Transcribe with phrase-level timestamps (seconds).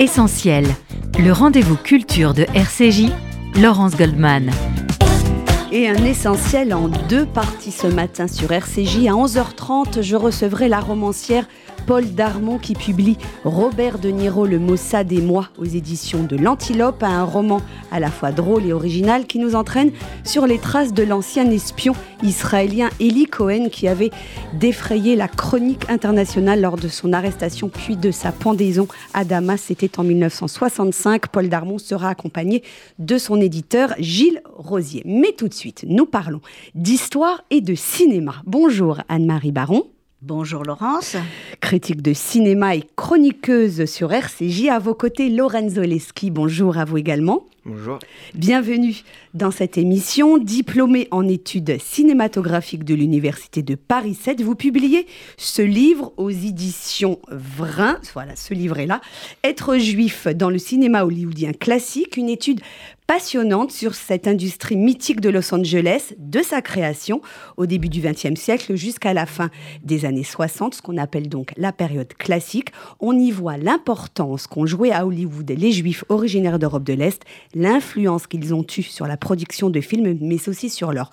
[0.00, 0.64] Essentiel,
[1.18, 3.10] le rendez-vous culture de RCJ,
[3.60, 4.48] Laurence Goldman.
[5.72, 9.08] Et un essentiel en deux parties ce matin sur RCJ.
[9.08, 11.48] À 11h30, je recevrai la romancière
[11.88, 17.02] Paul Darmon qui publie Robert de Niro, Le Mossad et moi aux éditions de l'Antilope,
[17.02, 21.02] un roman à la fois drôle et original qui nous entraîne sur les traces de
[21.02, 24.10] l'ancien espion israélien Eli Cohen qui avait
[24.52, 29.62] défrayé la chronique internationale lors de son arrestation puis de sa pendaison à Damas.
[29.62, 31.28] C'était en 1965.
[31.28, 32.62] Paul Darmon sera accompagné
[32.98, 35.00] de son éditeur Gilles Rosier.
[35.06, 36.42] Mais tout de suite, nous parlons
[36.74, 38.34] d'histoire et de cinéma.
[38.44, 39.84] Bonjour Anne-Marie Baron.
[40.20, 41.14] Bonjour Laurence.
[41.60, 44.66] Critique de cinéma et chroniqueuse sur RCJ.
[44.66, 46.32] À vos côtés, Lorenzo Leschi.
[46.32, 47.46] Bonjour à vous également.
[47.64, 48.00] Bonjour.
[48.34, 48.96] Bienvenue
[49.34, 50.36] dans cette émission.
[50.38, 57.20] Diplômé en études cinématographiques de l'Université de Paris 7, vous publiez ce livre aux éditions
[57.30, 58.00] Vrin.
[58.12, 59.00] Voilà, ce livre-là.
[59.44, 62.60] Être juif dans le cinéma hollywoodien classique, une étude
[63.08, 67.22] passionnante sur cette industrie mythique de Los Angeles, de sa création
[67.56, 69.48] au début du XXe siècle jusqu'à la fin
[69.82, 72.68] des années 60, ce qu'on appelle donc la période classique.
[73.00, 77.22] On y voit l'importance qu'ont joué à Hollywood les Juifs originaires d'Europe de l'Est,
[77.54, 81.10] l'influence qu'ils ont eue sur la production de films, mais aussi sur leur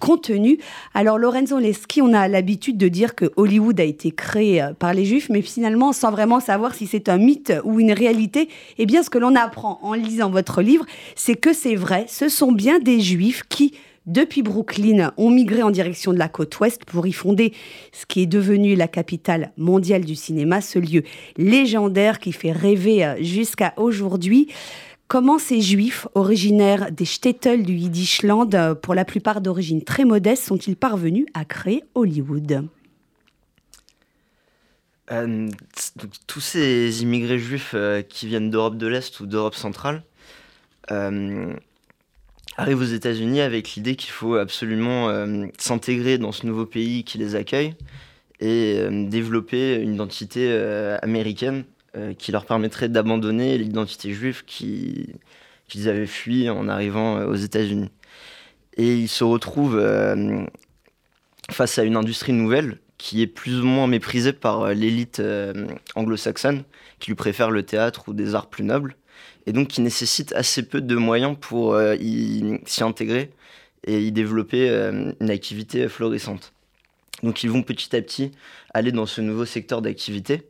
[0.00, 0.58] contenu.
[0.94, 4.94] Alors Lorenzo Leschi, on a l'habitude de dire que Hollywood a été créé euh, par
[4.94, 8.86] les Juifs, mais finalement, sans vraiment savoir si c'est un mythe ou une réalité, eh
[8.86, 12.52] bien, ce que l'on apprend en lisant votre livre, c'est que c'est vrai, ce sont
[12.52, 13.74] bien des juifs qui,
[14.06, 17.54] depuis Brooklyn, ont migré en direction de la côte ouest pour y fonder
[17.92, 21.02] ce qui est devenu la capitale mondiale du cinéma, ce lieu
[21.36, 24.48] légendaire qui fait rêver euh, jusqu'à aujourd'hui.
[25.08, 30.44] Comment ces juifs, originaires des shtetl du Yiddishland, euh, pour la plupart d'origine très modeste,
[30.44, 32.68] sont-ils parvenus à créer Hollywood?
[35.12, 35.48] Euh,
[36.26, 37.74] tous ces immigrés juifs
[38.08, 40.02] qui viennent d'Europe de l'Est ou d'Europe centrale,
[40.88, 47.18] arrive aux États-Unis avec l'idée qu'il faut absolument euh, s'intégrer dans ce nouveau pays qui
[47.18, 47.74] les accueille
[48.40, 50.52] et euh, développer une identité
[51.02, 51.64] américaine
[52.18, 55.14] qui leur permettrait d'abandonner l'identité juive qu'ils
[55.86, 57.88] avaient fui en arrivant aux États-Unis.
[58.76, 59.80] Et ils se retrouvent
[61.52, 65.22] face à une industrie nouvelle qui est plus ou moins méprisée par l'élite
[65.94, 66.64] anglo-saxonne,
[66.98, 68.96] qui lui préfère le théâtre ou des arts plus nobles
[69.46, 73.30] et donc qui nécessite assez peu de moyens pour euh, s'y intégrer
[73.86, 76.52] et y développer euh, une activité florissante.
[77.22, 78.32] Donc ils vont petit à petit
[78.72, 80.42] aller dans ce nouveau secteur d'activité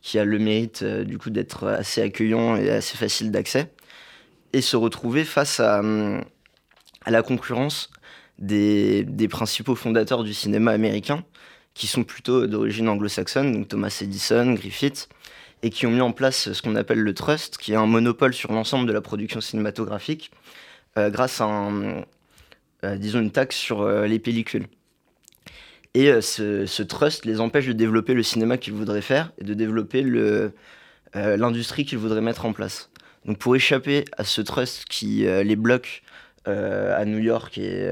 [0.00, 3.70] qui a le mérite euh, du coup d'être assez accueillant et assez facile d'accès
[4.52, 5.82] et se retrouver face à,
[7.04, 7.90] à la concurrence
[8.38, 11.24] des, des, principaux fondateurs du cinéma américain
[11.74, 15.08] qui sont plutôt d'origine anglo-saxonne, donc Thomas Edison, Griffith,
[15.62, 18.32] et qui ont mis en place ce qu'on appelle le trust, qui est un monopole
[18.32, 20.30] sur l'ensemble de la production cinématographique,
[20.96, 21.46] euh, grâce à
[22.84, 24.66] euh, disons une taxe sur euh, les pellicules.
[25.94, 30.04] Et ce, trust les empêche de développer le cinéma qu'ils voudraient faire et de développer
[31.14, 32.90] l'industrie qu'ils voudraient mettre en place.
[33.24, 36.02] Donc pour échapper à ce trust qui les bloque
[36.44, 37.90] à New York et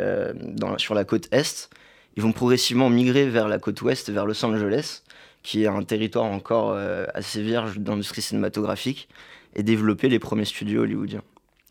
[0.76, 1.68] sur la côte est,
[2.16, 5.02] ils vont progressivement migrer vers la côte ouest, vers Los Angeles,
[5.46, 9.08] qui est un territoire encore euh, assez vierge d'industrie cinématographique,
[9.54, 11.22] et développer les premiers studios hollywoodiens.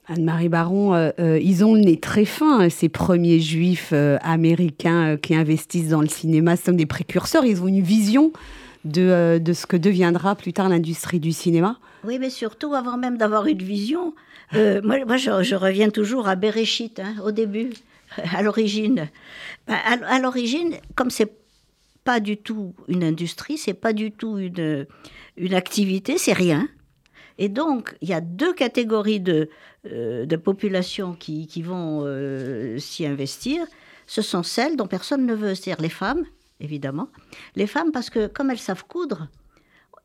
[0.08, 5.18] Anne-Marie Baron, euh, euh, ils ont le nez très fin, hein, ces premiers juifs américains
[5.18, 6.56] qui investissent dans le cinéma.
[6.56, 8.31] Ce sont des précurseurs, ils ont une vision
[8.86, 11.78] de, de ce que deviendra plus tard l'industrie du cinéma.
[12.06, 14.13] Oui, mais surtout, avant même d'avoir une vision,
[14.53, 17.72] moi, moi je, reviens toujours à Bereshit, hein, au début,
[18.34, 19.09] à l'origine.
[19.68, 19.75] Bah,
[20.07, 21.44] à l'origine, comme c'est
[22.06, 24.88] pas du tout une industrie, c'est pas du tout une,
[25.36, 26.70] une activité, c'est rien.
[27.38, 29.50] Et donc, il y a deux catégories de,
[29.88, 33.66] euh, de population qui, qui vont euh, s'y investir.
[34.08, 36.24] Ce sont celles dont personne ne veut, c'est-à-dire les femmes,
[36.62, 37.10] évidemment.
[37.56, 39.28] Les femmes, parce que comme elles savent coudre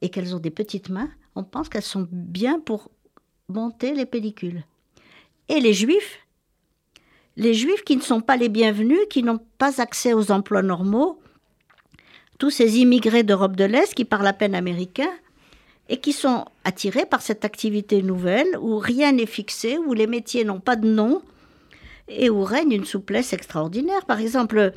[0.01, 2.91] et qu'elles ont des petites mains, on pense qu'elles sont bien pour
[3.49, 4.65] monter les pellicules.
[5.49, 6.27] Et les juifs,
[7.37, 11.21] les juifs qui ne sont pas les bienvenus, qui n'ont pas accès aux emplois normaux,
[12.41, 15.11] tous ces immigrés d'Europe de l'Est qui parlent à peine américain
[15.91, 20.45] et qui sont attirés par cette activité nouvelle où rien n'est fixé, où les métiers
[20.45, 21.23] n'ont pas de nom
[22.09, 24.07] et où règne une souplesse extraordinaire.
[24.07, 24.73] Par exemple,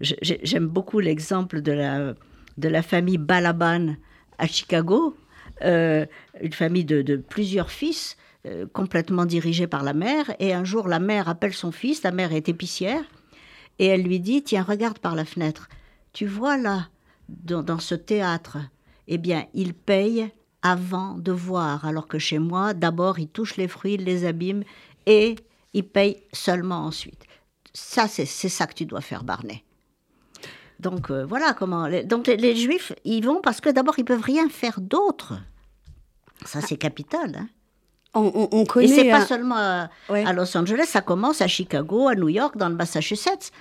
[0.00, 2.14] j'aime beaucoup l'exemple de la,
[2.58, 3.96] de la famille Balaban
[4.36, 5.16] à Chicago,
[5.62, 6.04] euh,
[6.42, 10.34] une famille de, plusieurs fils euh, complètement dirigée par la mère.
[10.40, 13.02] Et un jour, la mère appelle son fils, la mère est épicière,
[13.78, 15.70] et elle lui dit, tiens, regarde par la fenêtre
[16.12, 16.88] tu vois là,
[17.28, 18.58] dans, ce théâtre,
[19.08, 20.30] eh bien, ils payent
[20.62, 24.64] avant de voir, alors que chez moi, d'abord, ils touchent les fruits, ils les abîment
[25.06, 25.36] et
[25.72, 27.24] ils payent seulement ensuite.
[27.72, 29.64] Ça, c'est ça que tu dois faire, Barney.
[30.80, 31.88] Donc euh, voilà comment.
[32.04, 35.34] Donc les, Juifs, ils vont parce que d'abord, ils peuvent rien faire d'autre.
[36.46, 37.36] Ça, c'est capital.
[37.36, 37.48] Hein.
[38.14, 38.86] On, connaît.
[38.86, 42.68] Et c'est pas seulement à, Los Angeles, ça commence à Chicago, à New York, dans
[42.68, 43.52] le Massachusetts.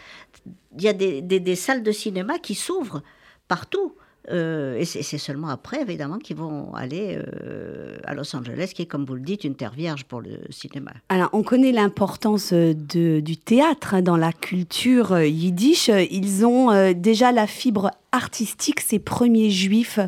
[0.78, 3.02] Il y a des salles de cinéma qui s'ouvrent
[3.48, 3.94] partout.
[4.32, 8.86] Euh, et c'est seulement après, évidemment, qu'ils vont aller euh, à Los Angeles, qui est,
[8.86, 10.92] comme vous le dites, une terre vierge pour le cinéma.
[11.08, 15.90] Alors, on connaît l'importance euh, du théâtre hein, dans la culture yiddish.
[16.12, 20.00] Ils ont déjà la fibre artistique, ces premiers juifs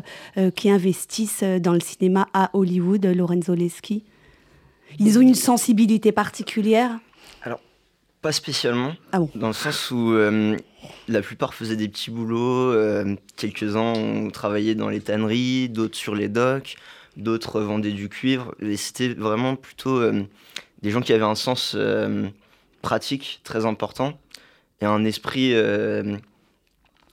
[0.56, 4.04] qui investissent dans le cinéma à Hollywood, Lorenzo Lesky.
[4.98, 6.98] Ils ont une sensibilité particulière?
[8.22, 8.94] Pas spécialement.
[9.10, 10.14] Ah bon Dans le sens où
[11.08, 16.14] la plupart faisaient des petits boulots, euh, quelques-uns ont travaillé dans les tanneries, d'autres sur
[16.14, 16.76] les docks,
[17.16, 18.54] d'autres vendaient du cuivre.
[18.60, 20.22] Et c'était vraiment plutôt euh,
[20.82, 22.28] des gens qui avaient un sens euh,
[22.80, 24.18] pratique très important
[24.80, 25.54] et un esprit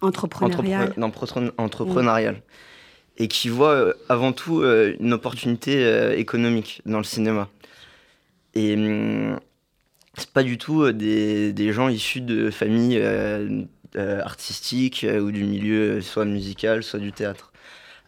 [0.01, 0.93] entrepreneurial.
[1.57, 2.41] entrepreneurial.
[3.17, 7.49] Et qui voient avant tout une opportunité économique dans le cinéma.
[8.55, 9.39] Et hum,
[10.19, 13.63] c'est pas du tout euh, des, gens issus de familles euh,
[13.95, 17.51] euh, artistiques ou du milieu soit musical, soit du théâtre.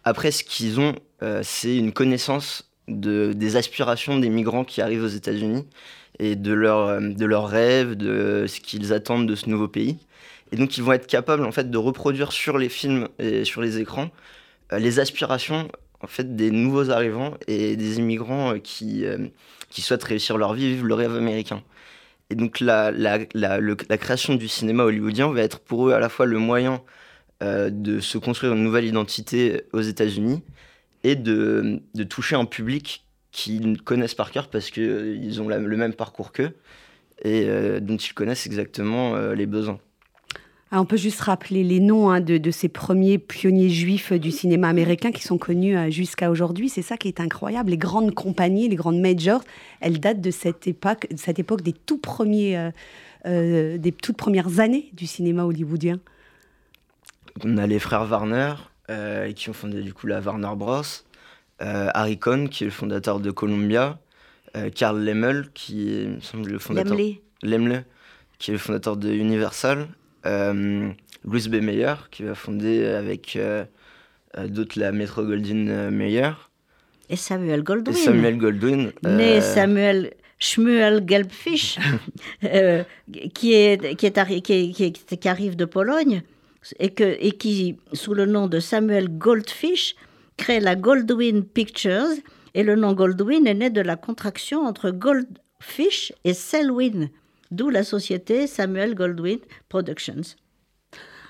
[0.04, 0.96] Après, ce qu'ils ont,
[1.44, 5.68] c'est une connaissance de, des aspirations des migrants qui arrivent aux États-Unis
[6.18, 9.98] et de, leur, leurs rêves, de ce qu'ils attendent de ce nouveau pays.
[10.52, 13.62] Et donc, ils vont être capables en fait de reproduire sur les films et sur
[13.62, 14.10] les écrans
[14.76, 15.68] les aspirations
[16.00, 19.06] en fait des nouveaux arrivants et des immigrants qui,
[19.70, 21.62] qui souhaitent réussir leur vie, vivre le rêve américain.
[22.32, 22.94] Et donc la,
[23.98, 26.82] création du cinéma hollywoodien va être pour eux à la fois le moyen
[27.44, 30.42] euh, de se construire une nouvelle identité aux États-Unis
[31.04, 35.78] et de, de, toucher un public qu'ils connaissent par cœur parce qu'ils euh, ont le
[35.78, 36.56] même parcours qu'eux
[37.22, 39.80] et euh, dont ils connaissent exactement les besoins.
[40.74, 44.70] Ah, on peut juste rappeler les noms hein, de, ces premiers pionniers juifs du cinéma
[44.70, 46.70] américain qui sont connus euh, jusqu'à aujourd'hui.
[46.70, 47.72] C'est ça qui est incroyable.
[47.72, 49.44] Les grandes compagnies, les grandes majors,
[49.82, 52.72] elles datent de cette époque, cette époque des, tout premiers, euh,
[53.26, 56.00] euh, des toutes premières années du cinéma hollywoodien.
[57.44, 58.54] On a les frères Warner
[59.36, 60.82] qui ont fondé du coup la Warner Bros.
[61.60, 64.00] Harry Cohn qui est le fondateur de Columbia.
[64.76, 66.98] Carl Lemmel qui est le fondateur...
[67.42, 67.86] Lemle.
[68.38, 69.88] qui est le fondateur de Universal
[70.24, 71.56] Louis B.
[71.62, 73.64] Meyer, qui va fonder avec euh,
[74.38, 76.32] euh, d'autres la Metro Goldwyn Mayer.
[77.10, 77.94] Et Samuel Goldwyn.
[77.94, 78.92] Et Samuel Goldwyn.
[79.04, 81.78] Né Samuel Schmuel Gelbfish,
[83.34, 86.24] qui, est, qui, est, qui, qui, arrive de Pologne
[86.80, 89.96] et, que, et qui, sous le nom de Samuel Goldfish,
[90.38, 92.08] crée la Goldwyn Pictures.
[92.56, 97.10] Et le nom Goldwyn est né de la contraction entre Goldfish et Selwyn,
[97.52, 99.40] d'où la société Samuel Goldwyn
[99.70, 100.36] Productions.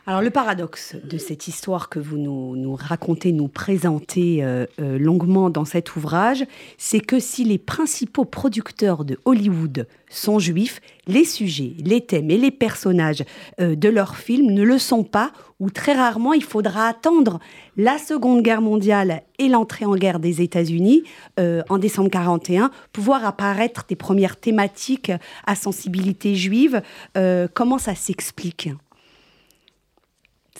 [0.08, 5.52] Alors le paradoxe de cette histoire que vous nous, racontez, nous présentez euh, euh, longuement
[5.52, 6.44] dans cet ouvrage,
[6.80, 12.38] c'est que si les principaux producteurs de Hollywood sont juifs, les sujets, les thèmes et
[12.40, 13.24] les personnages
[13.60, 17.40] euh, de leurs films ne le sont pas, ou très rarement il faudra attendre
[17.78, 21.04] la Seconde Guerre mondiale et l'entrée en guerre des États-Unis
[21.38, 25.12] en décembre 41 pour voir apparaître des premières thématiques
[25.46, 26.82] à sensibilité juive.
[27.54, 28.70] comment ça s'explique?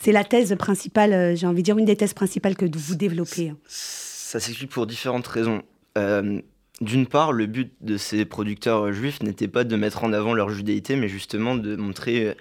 [0.02, 2.96] C'est la thèse principale, euh, j'ai envie de dire, une des thèses principales que vous
[2.96, 3.52] développez.
[3.68, 5.62] Ça s'explique pour différentes raisons.
[5.96, 6.40] Euh,
[6.80, 10.50] d'une part, le but de ces producteurs juifs n'était pas de mettre en avant leur
[10.50, 12.34] judéité, mais justement de montrer,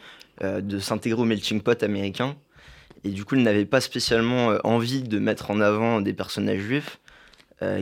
[0.44, 2.36] euh, de s'intégrer au melting pot américain.
[3.04, 7.00] Et du coup, ils n'avaient pas spécialement envie de mettre en avant des personnages juifs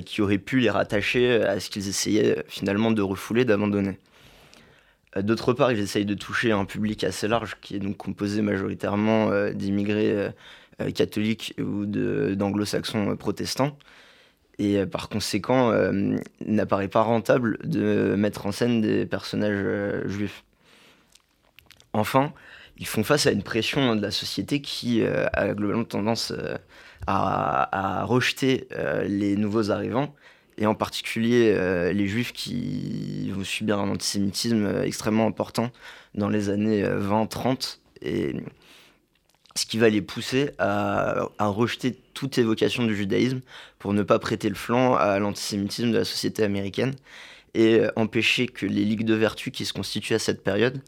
[0.06, 3.98] qui auraient pu les rattacher à ce qu'ils essayaient finalement de refouler, d'abandonner.
[5.18, 8.42] Euh, d'autre part, ils essayent de toucher un public assez large qui est donc composé
[8.42, 10.32] majoritairement euh, d'immigrés
[10.82, 13.78] euh, catholiques ou d'anglo-saxons protestants.
[14.60, 16.22] Et par conséquent, il
[16.54, 20.44] n'apparaît pas rentable de mettre en scène des personnages juifs.
[21.94, 22.34] Enfin,
[22.78, 26.34] ils font face à une pression de la société qui a globalement tendance
[27.08, 28.68] à, rejeter
[29.08, 30.14] les nouveaux arrivants
[30.60, 35.72] et en particulier euh, les juifs qui vont subir un antisémitisme euh, extrêmement important
[36.14, 38.36] dans les années 20-30, euh, et
[39.56, 43.40] ce qui va les pousser à, rejeter toute évocation du judaïsme
[43.80, 46.94] pour ne pas prêter le flanc à l'antisémitisme de la société américaine
[47.56, 50.82] et empêcher que les ligues de vertu qui se constituent à cette période,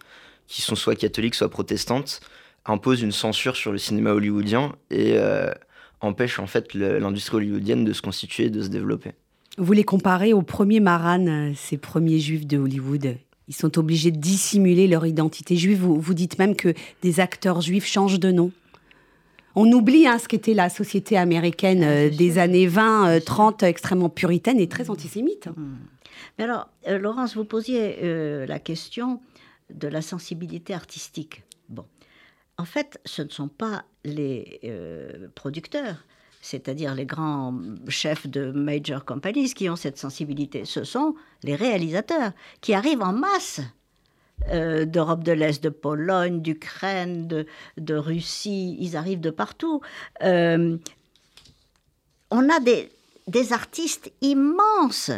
[0.48, 2.22] qui sont soit catholiques, soit protestantes,
[2.66, 5.18] imposent une censure sur le cinéma hollywoodien et
[6.00, 9.12] empêche en fait l'industrie hollywoodienne de se constituer, de se développer.
[9.58, 13.17] Vous les comparez aux premiers Maran, euh, ces premiers juifs de Hollywood.
[13.48, 15.81] Ils sont obligés de dissimuler leur identité juive.
[15.81, 18.51] Vous, vous dites même que des acteurs juifs changent de nom.
[19.55, 24.60] On oublie hein, ce qu'était la société américaine euh, des années 20, 30, extrêmement puritaine
[24.60, 25.48] et très antisémite.
[25.48, 25.75] Hmm.
[26.38, 27.98] Mais alors, euh, Laurence, vous posiez
[28.48, 29.20] la question
[29.74, 31.43] de la sensibilité artistique.
[31.67, 31.86] Bon,
[32.58, 34.62] en fait, ce ne sont pas les
[35.36, 35.98] producteurs
[36.41, 37.55] c'est-à-dire les grands
[37.88, 40.65] chefs de major companies qui ont cette sensibilité.
[40.65, 42.31] Ce sont les réalisateurs
[42.62, 43.62] qui arrivent en masse
[44.50, 49.81] euh, d'Europe de l'Est, de Pologne, d'Ukraine, de, Russie, ils arrivent de partout.
[50.24, 50.77] Euh,
[52.31, 55.12] on a des, artistes immenses,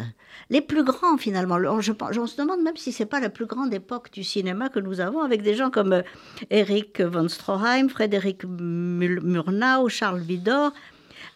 [0.50, 1.56] les plus grands finalement.
[1.56, 4.80] On, je, se demande même si c'est pas la plus grande époque du cinéma que
[4.80, 6.02] nous avons, avec des gens comme euh,
[6.50, 10.74] Eric von Stroheim, Frédéric Murnau, Charles Vidor,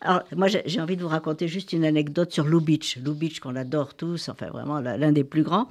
[0.01, 2.97] alors, moi, j'ai envie de vous raconter juste une anecdote sur Lubitsch.
[2.97, 5.67] Lubitsch, qu'on adore tous, enfin vraiment l'un des plus grands.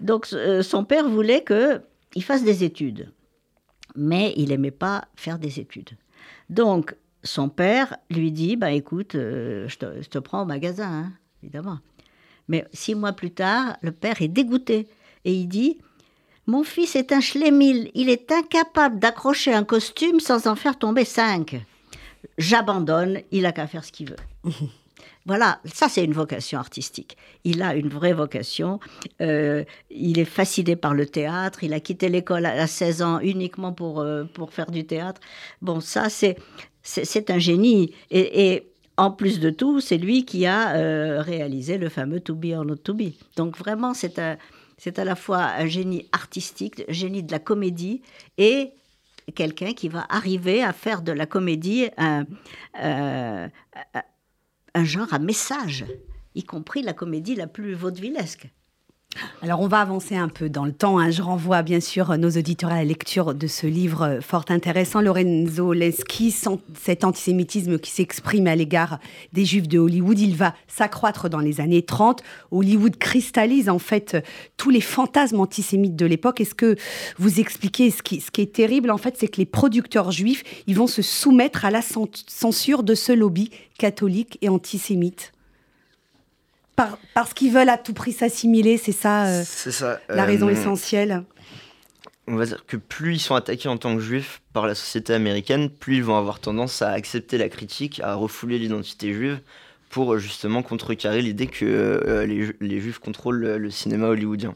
[0.00, 3.10] Donc, euh, son père voulait qu'il fasse des études,
[3.94, 5.90] mais il n'aimait pas faire des études.
[6.50, 11.12] Donc, son père lui dit bah, écoute, euh, je, te, prends au magasin, hein,
[11.42, 11.78] évidemment.
[12.48, 14.86] Mais six mois plus tard, le père est dégoûté
[15.24, 15.78] et il dit
[16.46, 21.04] Mon fils est un schlemil, il est incapable d'accrocher un costume sans en faire tomber
[21.04, 21.56] cinq
[22.38, 24.52] j'abandonne, il a qu'à faire ce qu'il veut.
[25.26, 27.16] Voilà, ça c'est une vocation artistique.
[27.42, 28.78] Il a une vraie vocation.
[29.20, 31.64] Euh, il est fasciné par le théâtre.
[31.64, 35.20] Il a quitté l'école à 16 ans uniquement pour, euh, pour faire du théâtre.
[35.62, 36.36] Bon, ça c'est,
[36.82, 37.92] c'est, un génie.
[38.12, 42.52] Et, en plus de tout, c'est lui qui a euh, réalisé le fameux To Be
[42.56, 43.12] or Not To Be.
[43.36, 44.20] Donc vraiment, c'est,
[44.78, 48.00] c'est à la fois un génie artistique, un génie de la comédie
[48.38, 48.70] et
[49.34, 52.24] quelqu'un qui va arriver à faire de la comédie un,
[52.80, 53.48] euh,
[54.74, 55.84] un genre à message,
[56.34, 58.48] y compris la comédie la plus vaudevillesque.
[59.42, 60.98] Alors on va avancer un peu dans le temps.
[60.98, 61.10] Hein.
[61.10, 65.00] Je renvoie bien sûr nos auditeurs à la lecture de ce livre euh, fort intéressant,
[65.00, 66.34] Lorenzo Leschi,
[66.74, 68.98] cet antisémitisme qui s'exprime à l'égard
[69.32, 70.18] des Juifs de Hollywood.
[70.18, 72.22] Il va s'accroître dans les années 30.
[72.50, 74.16] Hollywood cristallise en fait
[74.56, 76.40] tous les fantasmes antisémites de l'époque.
[76.40, 76.76] Est-ce que
[77.18, 80.76] vous expliquez ce ce qui est terrible en fait, c'est que les producteurs juifs, ils
[80.76, 85.32] vont se soumettre à la censure de ce lobby catholique et antisémite
[86.76, 91.24] parce qu'ils veulent à tout prix s'assimiler, c'est ça, euh, ça la raison euh, essentielle
[92.26, 95.14] On va dire que plus ils sont attaqués en tant que juifs par la société
[95.14, 99.40] américaine, plus ils vont avoir tendance à accepter la critique, à refouler l'identité juive
[99.88, 102.26] pour justement contrecarrer l'idée que euh,
[102.60, 104.54] les, juifs contrôlent le, cinéma hollywoodien.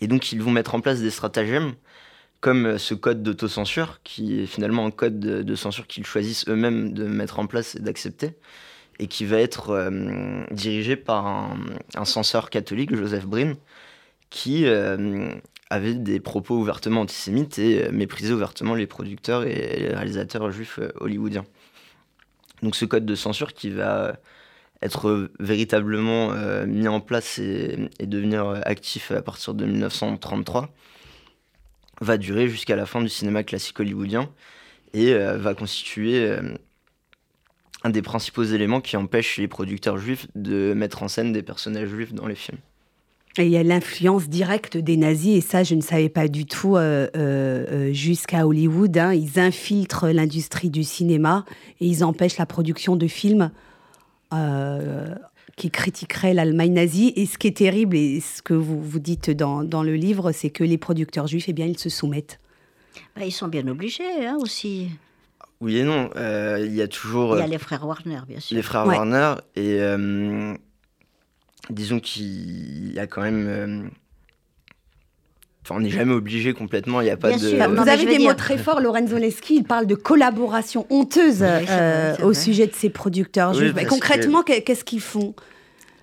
[0.00, 1.74] Et donc ils vont mettre en place des stratagèmes
[2.40, 7.04] comme ce code d'autocensure, qui est finalement un code de censure qu'ils choisissent eux-mêmes de
[7.04, 8.36] mettre en place et d'accepter
[8.98, 13.54] et qui va être euh, dirigé par un, censeur catholique, Joseph Brin,
[14.30, 15.32] qui euh,
[15.70, 20.80] avait des propos ouvertement antisémites et euh, méprisait ouvertement les producteurs et les réalisateurs juifs
[20.96, 21.46] hollywoodiens.
[22.62, 24.16] Donc ce code de censure qui va
[24.82, 26.32] être véritablement
[26.66, 30.72] mis en place et, et, devenir actif à partir de 1933
[32.00, 34.30] va durer jusqu'à la fin du cinéma classique hollywoodien
[34.92, 36.36] et va constituer
[37.84, 41.88] un des principaux éléments qui empêchent les producteurs juifs de mettre en scène des personnages
[41.88, 42.58] juifs dans les films.
[43.38, 46.44] Et il y a l'influence directe des nazis, et ça, je ne savais pas du
[46.44, 48.98] tout euh, euh, euh, jusqu'à Hollywood.
[48.98, 49.14] Hein.
[49.14, 51.44] Ils infiltrent l'industrie du cinéma
[51.80, 53.50] et ils empêchent la production de films
[55.56, 57.12] qui critiqueraient l'Allemagne nazie.
[57.16, 60.32] Et ce qui est terrible, et ce que vous, vous dites dans, dans le livre,
[60.32, 62.40] c'est que les producteurs juifs, eh bien, ils se soumettent.
[63.16, 64.88] Bah, ils sont bien obligés hein, aussi.
[65.60, 66.10] Oui et non.
[66.16, 67.34] Euh, il y a toujours.
[67.36, 68.56] Il y a euh, les frères Warner, bien sûr.
[68.56, 69.34] Les frères Warner.
[69.56, 70.54] Et euh,
[71.70, 73.90] disons qu'il y a quand même.
[75.64, 77.36] Enfin, on n'est jamais obligé complètement, il n'y a pas de...
[77.36, 81.44] Vous avez des mots très forts, Lorenzo Leschi, il parle de collaboration honteuse
[82.22, 83.52] au sujet de ces producteurs
[83.86, 85.34] concrètement, qu'est-ce qu'ils font?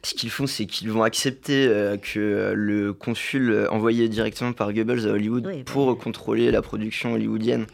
[0.03, 1.65] Ce qu'ils font, c'est qu'ils vont accepter
[2.03, 7.65] que le consul envoyé directement par Goebbels à Hollywood pour contrôler la production hollywoodienne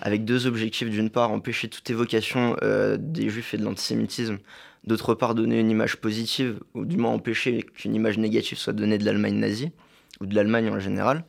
[0.00, 0.90] avec deux objectifs.
[0.90, 4.38] D'une part, empêcher toute évocation euh, des juifs et de l'antisémitisme.
[4.84, 8.98] D'autre part, donner une image positive, ou du moins empêcher qu'une image négative soit donnée
[8.98, 9.72] de l'Allemagne nazie,
[10.20, 11.24] ou de l'Allemagne en général.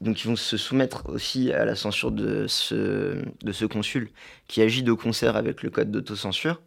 [0.00, 4.10] Donc ils vont se soumettre aussi à la censure de ce, de ce consul
[4.46, 6.60] qui agit de concert avec le code d'autocensure.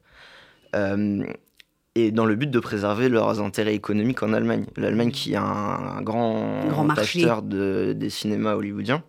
[0.76, 1.24] Euh,
[1.96, 4.66] et dans le but de préserver leurs intérêts économiques en Allemagne.
[4.78, 9.04] L'Allemagne qui est un, grand, grand acheteur de, des cinémas hollywoodiens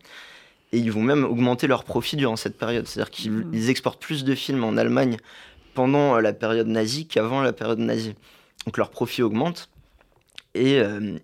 [0.73, 2.87] Et ils vont même augmenter leurs profits durant cette période.
[2.87, 5.17] C'est-à-dire qu'ils ils exportent plus de films en Allemagne
[5.75, 8.15] pendant euh, la période nazie qu'avant la période nazie.
[8.67, 9.69] Donc leurs profits augmentent.
[10.55, 11.19] Et euh,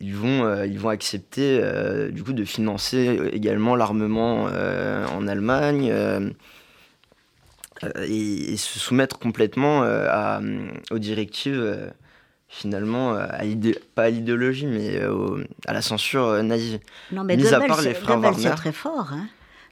[0.00, 5.92] ils, vont, euh, ils vont accepter euh, du coup de financer également l'armement en Allemagne.
[8.04, 10.40] et, et se soumettre complètement à,
[10.90, 11.92] aux directives,
[12.48, 13.42] finalement, euh, à
[13.94, 16.80] pas à l'idéologie, mais euh, au- à la censure euh, nazie.
[17.12, 19.12] Non, mais Mis à Goebbels, part les c'est- frères Goebbels, c'est très fort.
[19.12, 19.26] Hein.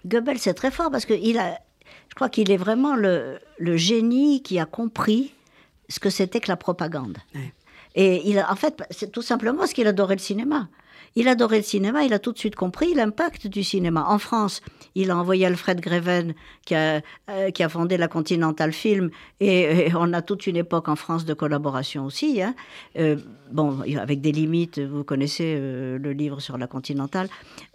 [0.07, 1.59] Goebbels, c'est très fort parce que il a,
[2.09, 5.33] je crois qu'il est vraiment le, le génie qui a compris
[5.89, 7.19] ce que c'était que la propagande.
[7.35, 7.53] Ouais.
[7.95, 10.69] Et il a, en fait, c'est tout simplement parce qu'il adorait le cinéma.
[11.17, 14.05] Il adorait le cinéma, il a tout de suite compris l'impact du cinéma.
[14.07, 14.61] En France,
[14.95, 16.35] il a envoyé Alfred Greven,
[16.67, 20.97] qui a, euh, fondé la Continental Film, et, et on a toute une époque en
[20.97, 22.43] France de collaboration aussi.
[22.43, 22.55] hein.
[22.99, 23.17] Euh,
[23.51, 27.29] bon, avec des limites, vous connaissez euh, le livre sur la Continental.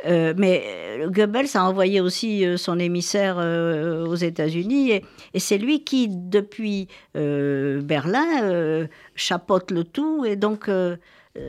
[0.07, 0.63] Euh, mais
[0.99, 5.83] euh, Goebbels a envoyé aussi euh, son émissaire euh, aux États-Unis, et, et c'est lui
[5.83, 10.97] qui, depuis euh, Berlin, euh, chapeaute le tout, et donc euh, euh,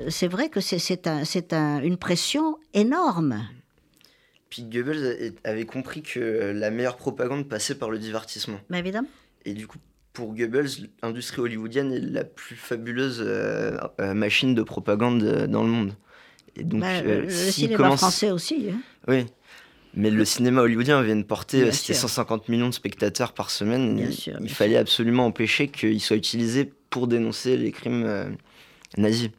[0.08, 3.42] c'est vrai que c'est- c'est un, c'est un- une pression énorme.
[4.50, 8.60] Puis Goebbels avait compris que la meilleure propagande passait par le divertissement.
[8.68, 9.08] Mais évidemment.
[9.44, 9.78] Et du coup,
[10.12, 10.68] pour Goebbels,
[11.02, 15.94] l'industrie hollywoodienne est la plus fabuleuse euh, euh, machine de propagande euh, dans le monde.
[16.54, 18.66] Et donc, Bah, euh, le cinéma commence- français aussi.
[18.70, 18.80] hein.
[19.08, 19.24] Oui.
[19.94, 22.08] Mais le cinéma hollywoodien avait une portée, Bien euh, c'était sûr.
[22.08, 23.96] 150 millions de spectateurs par semaine.
[23.96, 28.04] Bien il sûr, il bien fallait absolument empêcher qu'il soit utilisé pour dénoncer les crimes
[28.06, 28.26] euh,
[28.98, 29.30] nazis.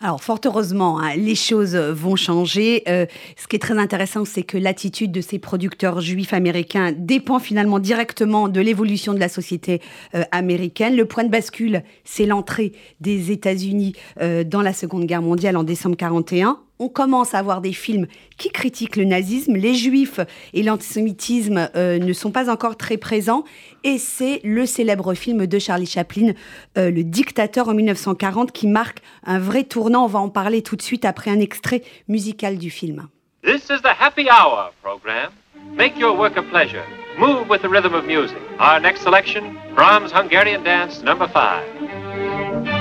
[0.00, 2.82] Alors, fort heureusement, hein, les choses vont changer.
[2.88, 3.06] Euh,
[3.36, 7.78] ce qui est très intéressant, c'est que l'attitude de ces producteurs juifs américains dépend finalement
[7.78, 9.80] directement de l'évolution de la société
[10.14, 10.96] euh, américaine.
[10.96, 15.62] Le point de bascule, c'est l'entrée des États-Unis euh, dans la Seconde Guerre mondiale en
[15.62, 16.58] décembre 41.
[16.78, 18.06] On commence à avoir des films
[18.36, 19.54] qui critiquent le nazisme.
[19.54, 20.20] Les juifs
[20.52, 23.44] et l'antisémitisme euh, ne sont pas encore très présents.
[23.84, 26.32] Et c'est le célèbre film de Charlie Chaplin,
[26.76, 30.04] euh, Le Dictateur en 1940, qui marque un vrai tournant.
[30.04, 33.08] On va en parler tout de suite après un extrait musical du film.
[33.42, 35.32] This is the Happy Hour program.
[35.76, 36.84] Make your work a pleasure.
[37.18, 38.38] Move with the rhythm of music.
[38.58, 42.75] Our next selection Brahms' Hungarian Dance Number 5.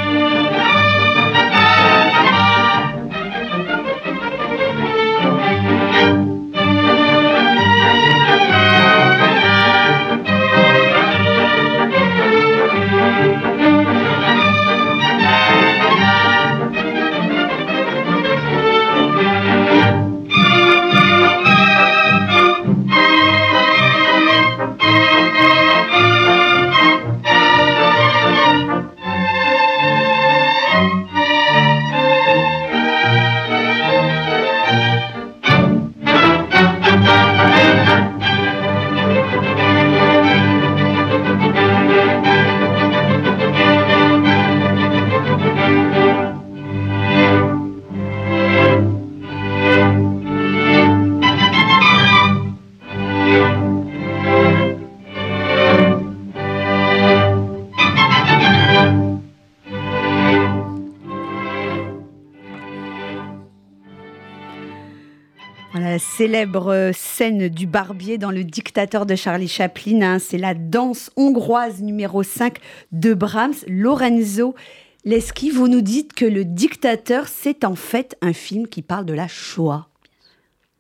[66.18, 70.02] Célèbre euh, scène du barbier dans Le Dictateur de Charlie Chaplin.
[70.02, 72.58] hein, c'est la danse hongroise numéro 5
[72.94, 74.56] de Brahms, Lorenzo
[75.04, 75.50] Lesky.
[75.50, 79.28] Vous nous dites que Le Dictateur, c'est en fait un film qui parle de la
[79.28, 79.90] Shoah.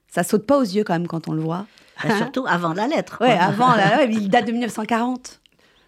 [0.07, 1.65] Ça saute pas aux yeux quand même quand on le voit.
[2.01, 3.17] Bah, surtout avant la lettre.
[3.17, 3.27] Quoi.
[3.27, 5.41] avant, là, ouais, il date de 1940.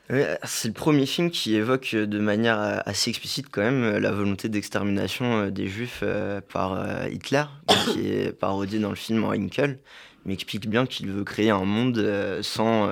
[0.09, 3.83] Ouais, c'est le premier film qui évoque euh, de manière euh, assez explicite quand même
[3.83, 6.03] euh, la volonté d'extermination des juifs
[6.49, 7.43] par Hitler,
[7.91, 9.79] qui est parodié dans le film en Hinkel,
[10.25, 12.89] mais explique bien qu'il veut créer un monde sans,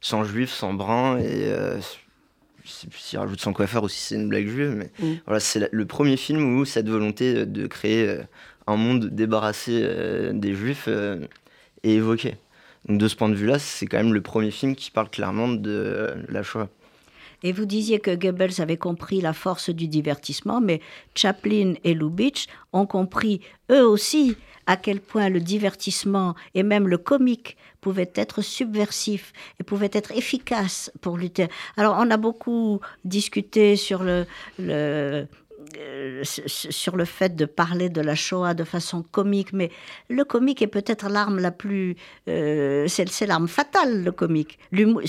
[0.00, 1.52] sans juifs, sans bruns, et
[2.64, 5.14] s'il rajoute sans coiffeur ou si c'est une blague juive, mais Mm.
[5.26, 8.18] voilà, c'est le premier film où cette volonté de créer
[8.66, 12.36] un monde débarrassé des juifs est évoquée.
[12.86, 16.14] De ce point de vue-là, c'est quand même le premier film qui parle clairement de
[16.28, 16.68] la Shoah.
[17.42, 20.80] Et vous disiez que Goebbels avait compris la force du divertissement, mais
[21.14, 24.36] Chaplin et Lubitsch ont compris eux aussi
[24.66, 30.12] à quel point le divertissement et même le comique pouvaient être subversifs et pouvaient être
[30.12, 31.46] efficaces pour lutter.
[31.76, 34.26] Alors on a beaucoup discuté sur le
[35.78, 39.70] euh, sur le fait de parler de la Shoah de façon comique, mais
[40.08, 41.96] le comique est peut-être l'arme la plus,
[42.28, 44.58] euh, c'est l'arme fatale, le comique.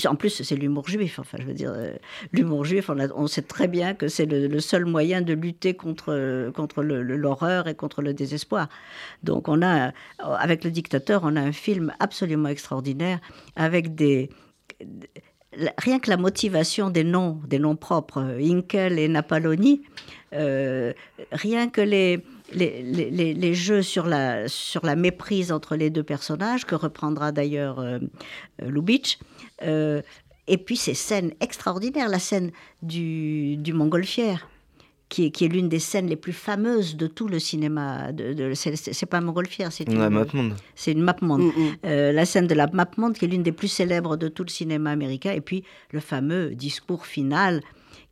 [0.06, 1.18] En plus, c'est l'humour juif.
[1.18, 1.94] Enfin, je veux dire, euh,
[2.32, 6.82] l'humour juif, on, sait très bien que c'est le, seul moyen de lutter contre contre
[6.82, 8.68] l'horreur et contre le désespoir.
[9.22, 13.20] Donc, on a, avec le dictateur, on a un film absolument extraordinaire
[13.56, 14.30] avec des
[15.78, 19.82] rien que la motivation des noms, des noms propres, Inkel et Napaloni,
[20.32, 20.92] euh,
[21.32, 26.74] rien que les, les, jeux sur la, sur la méprise entre les deux personnages, que
[26.74, 27.98] reprendra d'ailleurs euh,
[28.60, 29.18] Lubitsch,
[29.62, 30.02] euh,
[30.46, 32.50] et puis ces scènes extraordinaires, la scène
[32.82, 34.48] du, du montgolfière
[35.10, 38.12] qui est, qui est l'une des scènes les plus fameuses de tout le cinéma.
[38.12, 40.24] De, de c'est pas Montgolfière, c'est une, map
[40.76, 41.42] C'est une map monde.
[41.42, 41.76] Mm, mm.
[41.84, 44.44] Euh, la scène de la map monde qui est l'une des plus célèbres de tout
[44.44, 45.32] le cinéma américain.
[45.32, 47.60] Et puis le fameux discours final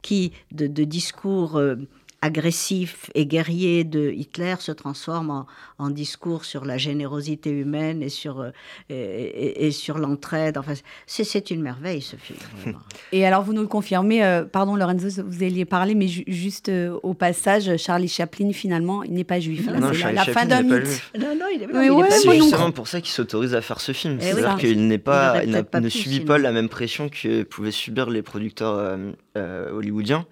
[0.02, 1.76] qui, de, de discours euh,
[2.20, 5.44] agressif et guerrier de Hitler se transforme
[5.78, 8.50] en, discours sur la générosité humaine et sur, euh,
[8.90, 10.58] et, sur l'entraide.
[10.58, 10.74] Enfin,
[11.06, 12.38] c'est une merveille ce film.
[13.12, 16.98] Et alors vous nous le confirmez, euh, pardon Lorenzo, vous alliez parler, mais juste euh,
[17.02, 19.66] au passage, Charlie Chaplin finalement, il n'est pas juif.
[19.66, 21.02] non, c'est la, fin d'un mythe.
[21.18, 24.18] Non, non, il est, pas C'est justement pour ça qu'il s'autorise à faire ce film.
[24.20, 28.10] Eh C'est-à-dire qu'il n'est pas, il ne subit pas la même pression que pouvaient subir
[28.10, 28.98] les producteurs
[29.36, 30.26] hollywoodiens.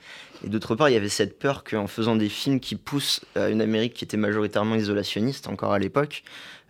[0.45, 3.49] Et d'autre part, il y avait cette peur qu'en faisant des films qui poussent à
[3.49, 6.23] une Amérique qui était majoritairement isolationniste, encore à l'époque,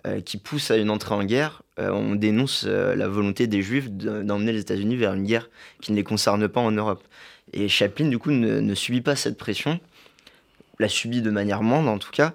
[0.07, 3.63] euh, qui poussent à une entrée en guerre, euh, on dénonce euh, la volonté des
[3.63, 5.49] Juifs d'emmener les États-Unis vers une guerre
[5.81, 7.03] qui ne les concerne pas en Europe.
[7.53, 9.81] Et Chaplin, du coup, ne, subit pas cette pression,
[10.79, 12.35] la subit de manière moindre en tout cas,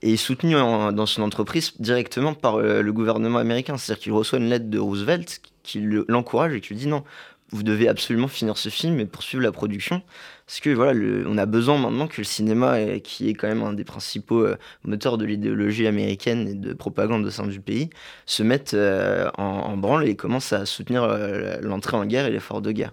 [0.00, 3.76] et est soutenu dans son entreprise directement par le gouvernement américain.
[3.76, 7.04] C'est-à-dire qu'il reçoit une lettre de Roosevelt qui l'encourage et qui lui dit non,
[7.52, 10.02] vous devez absolument finir ce film et poursuivre la production.
[10.46, 13.74] Parce que voilà, on a besoin maintenant que le cinéma, qui est quand même un
[13.74, 17.90] des principaux euh, moteurs de l'idéologie américaine et de propagande au sein du pays,
[18.26, 22.62] se mette euh, en, branle et commence à soutenir euh, l'entrée en guerre et l'effort
[22.62, 22.92] de guerre.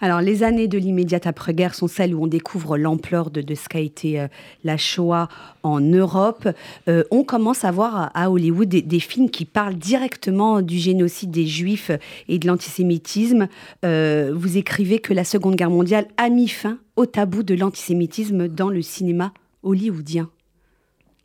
[0.00, 3.80] Alors, les années de l'immédiate après-guerre sont celles où on découvre l'ampleur de, ce qu'a
[3.80, 4.28] été euh,
[4.64, 5.28] la Shoah
[5.62, 6.48] en Europe.
[6.88, 11.46] Euh, on commence à voir à Hollywood des, films qui parlent directement du génocide des
[11.46, 11.90] Juifs
[12.28, 13.48] et de l'antisémitisme.
[13.84, 18.48] Euh, vous écrivez que la Seconde Guerre mondiale a mis fin au tabou de l'antisémitisme
[18.48, 20.30] dans le cinéma hollywoodien.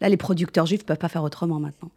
[0.01, 1.89] Là, les producteurs juifs ne peuvent pas faire autrement maintenant.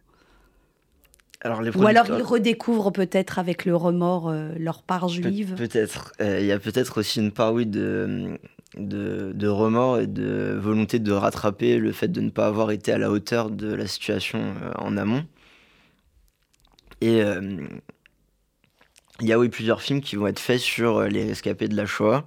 [1.45, 5.55] Ou alors ils redécouvrent peut-être avec le remords euh, leur part juive.
[5.55, 6.11] peut-être.
[6.19, 8.37] Euh, il y a peut-être aussi une part, oui, de,
[8.75, 12.97] de, remords et de volonté de rattraper le fait de ne pas avoir été à
[12.97, 15.25] la hauteur de la situation euh, en amont.
[16.99, 17.21] Et
[19.21, 21.85] il y a oui plusieurs films qui vont être faits sur les rescapés de la
[21.85, 22.25] Shoah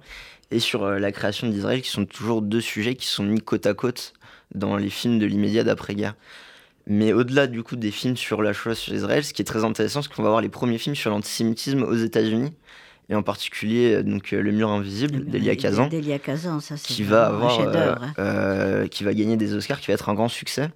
[0.49, 3.75] et sur la création d'Israël, qui sont toujours deux sujets qui sont mis côte à
[3.75, 4.13] côte
[4.55, 6.15] dans les films de l'immédiat d'après-guerre.
[6.85, 9.63] Mais au-delà du coup des films sur la Shoah sur Israël, ce qui est très
[9.63, 12.51] intéressant, c'est qu'on va voir les premiers films sur l'antisémitisme aux États-Unis,
[13.09, 15.89] et en particulier euh, donc euh, Le Mur invisible d'Elia Kazan,
[16.23, 17.59] Kazan, ça c'est qui va avoir,
[18.19, 20.69] euh, qui va gagner des Oscars, qui va être un grand succès.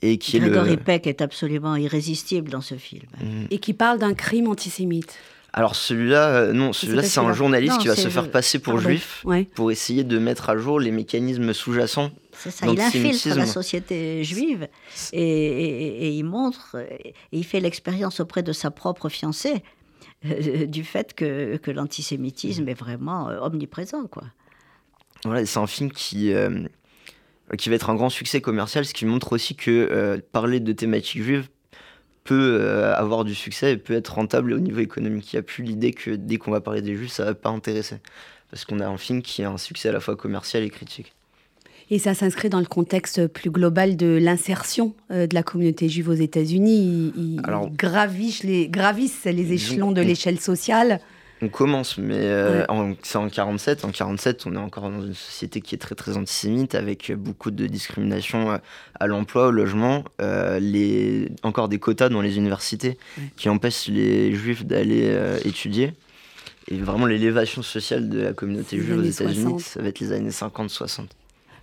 [0.00, 0.82] Et qui Gregory est le...
[0.82, 3.02] Peck est absolument irrésistible dans ce film.
[3.20, 3.48] Mhm.
[3.50, 5.18] Et qui parle d'un crime antisémite.
[5.52, 9.72] Alors celui-là, non, celui-là c'est un journaliste qui va se faire passer pour juif pour
[9.72, 14.68] essayer de mettre à jour les mécanismes sous-jacents c'est ça, il infiltre la société juive
[15.12, 19.62] et, il montre, et il fait l'expérience auprès de sa propre fiancée
[20.24, 24.06] euh, du fait que, que l'antisémitisme est vraiment euh, omniprésent.
[24.06, 24.24] Quoi.
[25.24, 26.64] Voilà, c'est un film qui, euh,
[27.56, 31.22] qui va être un grand succès commercial, ce qui montre aussi que parler de thématiques
[31.22, 31.48] juives
[32.24, 35.32] peut avoir du succès et peut être rentable au niveau économique.
[35.32, 37.34] Il n'y a plus l'idée que dès qu'on va parler des juifs, ça ne va
[37.34, 37.96] pas intéresser.
[38.50, 41.14] Parce qu'on a un film qui a un succès à la fois commercial et critique.
[41.90, 46.10] Et ça s'inscrit dans le contexte plus global de l'insertion euh, de la communauté juive
[46.10, 47.12] aux États-Unis.
[47.16, 47.40] Ils,
[47.76, 51.00] gravissent, les, gravissent les échelons de l'échelle sociale.
[51.40, 52.66] On commence, mais euh,
[53.02, 53.84] c'est en 47.
[53.84, 57.52] En 47, on est encore dans une société qui est très très antisémite, avec beaucoup
[57.52, 58.56] de discrimination euh,
[58.98, 62.98] à l'emploi, au logement, les, encore des quotas dans les universités
[63.36, 65.94] qui empêchent les juifs d'aller étudier.
[66.70, 70.30] Et vraiment l'élévation sociale de la communauté juive aux États-Unis, ça va être les années
[70.30, 71.06] 50-60.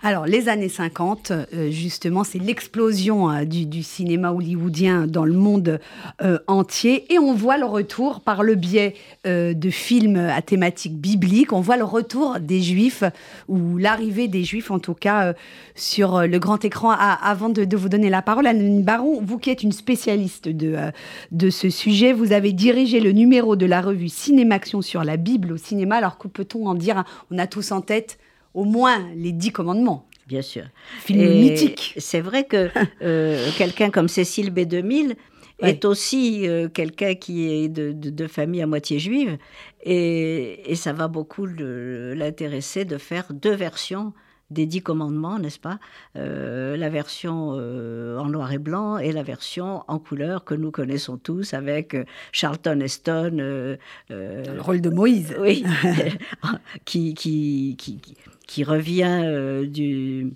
[0.03, 5.79] Alors, les années 50, euh, justement, c'est l'explosion euh, du, cinéma hollywoodien dans le monde
[6.21, 7.12] euh, entier.
[7.13, 11.77] Et on voit le retour, par le biais de films à thématique biblique, on voit
[11.77, 13.03] le retour des Juifs,
[13.47, 15.34] ou l'arrivée des Juifs, en tout cas,
[15.73, 16.91] sur le grand écran.
[16.91, 20.75] Ah, avant de, vous donner la parole, Anne Baron, vous qui êtes une spécialiste de,
[21.31, 25.53] de ce sujet, vous avez dirigé le numéro de la revue Cinémaction sur la Bible
[25.53, 25.95] au cinéma.
[25.95, 28.19] Alors, que peut-on en dire On a tous en tête
[28.55, 30.07] au moins les dix commandements.
[30.27, 30.63] Bien sûr.
[31.01, 31.93] Film Et mythique.
[31.97, 32.69] C'est vrai que
[33.03, 35.15] euh, quelqu'un comme Cécile B2000
[35.61, 35.69] Ouais.
[35.69, 39.37] est aussi euh, quelqu'un qui est de, de- de famille à moitié juive.
[39.83, 44.11] Et, et ça va beaucoup l'intéresser de faire deux versions
[44.51, 45.79] des dix commandements, n'est-ce pas
[46.15, 50.71] Euh, La version euh, en noir et blanc et la version en couleur que nous
[50.71, 53.38] connaissons tous avec euh, Charlton Heston.
[53.39, 53.75] euh,
[54.10, 55.36] Le rôle de Moïse.
[55.39, 55.63] oui,
[56.86, 57.99] qui, qui, qui,
[58.47, 60.34] qui- revient du,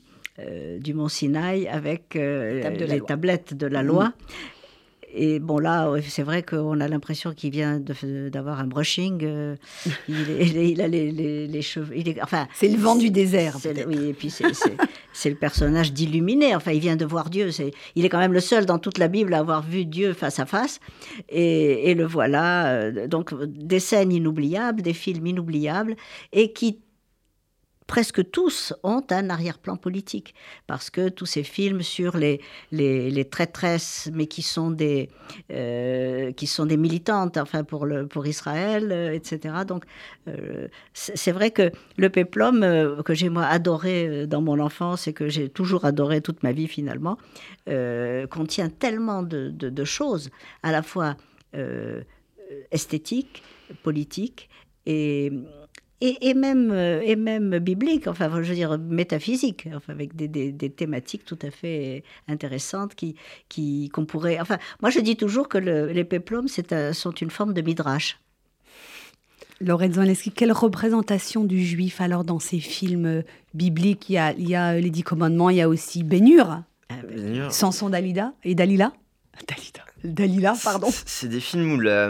[0.80, 3.08] du Mont Sinaï avec les loi.
[3.08, 3.88] tablettes de la Mhm.
[3.88, 4.14] loi.
[5.14, 7.80] Et bon, là, c'est vrai qu'on a l'impression qu'il vient
[8.32, 9.20] d'avoir un brushing.
[9.24, 9.56] euh,
[10.08, 11.98] il, est- il est- il a les, les- les cheveux.
[11.98, 13.58] Il est, enfin, C'est le vent du désert.
[13.60, 13.88] c'est le- peut-être.
[13.88, 16.56] oui, et puis c'est- le personnage d'illuminé.
[16.56, 17.52] Enfin, il vient de voir Dieu.
[17.52, 20.14] C'est, il est quand même le seul dans toute la Bible à avoir vu Dieu
[20.14, 20.80] face à face.
[21.30, 22.68] Et, et le voilà.
[22.74, 25.96] euh, donc, des scènes inoubliables, des films inoubliables,
[26.34, 26.80] et qui
[27.90, 30.36] presque tous ont un arrière-plan politique,
[30.68, 32.40] parce que tous ces films sur les,
[32.72, 35.10] les, traîtresses, mais qui sont des,
[35.52, 39.66] euh, qui sont des militantes, enfin pour, le, pour Israël, euh, etc.
[39.68, 39.86] Donc
[40.28, 42.62] euh, c'est vrai que le péplum,
[43.04, 46.68] que j'ai moi adoré dans mon enfance et que j'ai toujours adoré toute ma vie
[46.68, 47.18] finalement,
[48.30, 50.30] contient tellement de, de- de choses,
[50.62, 51.16] à la fois
[52.72, 53.42] esthétiques,
[53.82, 54.48] politiques
[54.86, 55.32] et,
[56.02, 60.28] et, et même, euh, et même bibliques, enfin je veux dire métaphysiques, enfin, avec des,
[60.28, 63.16] des- des thématiques tout à fait intéressantes qui,
[63.50, 64.40] qui, qu'on pourrait...
[64.40, 67.62] Enfin, moi je dis toujours que le- les péplums c'est un- sont une forme de
[67.62, 68.20] midrash.
[69.62, 74.10] Lorenzo Aleski, quelle représentation du juif alors dans ces films bibliques?
[74.10, 76.96] Il y, a, il y a les Dix Commandements, il y a aussi Ben-Hur, Ah,
[77.08, 77.52] ben, sûr.
[77.52, 78.94] Samson Dalida et Dalila.
[79.48, 79.84] Dalida.
[80.06, 80.88] Dalila, pardon.
[80.90, 82.10] C'est- C'est des films où, la-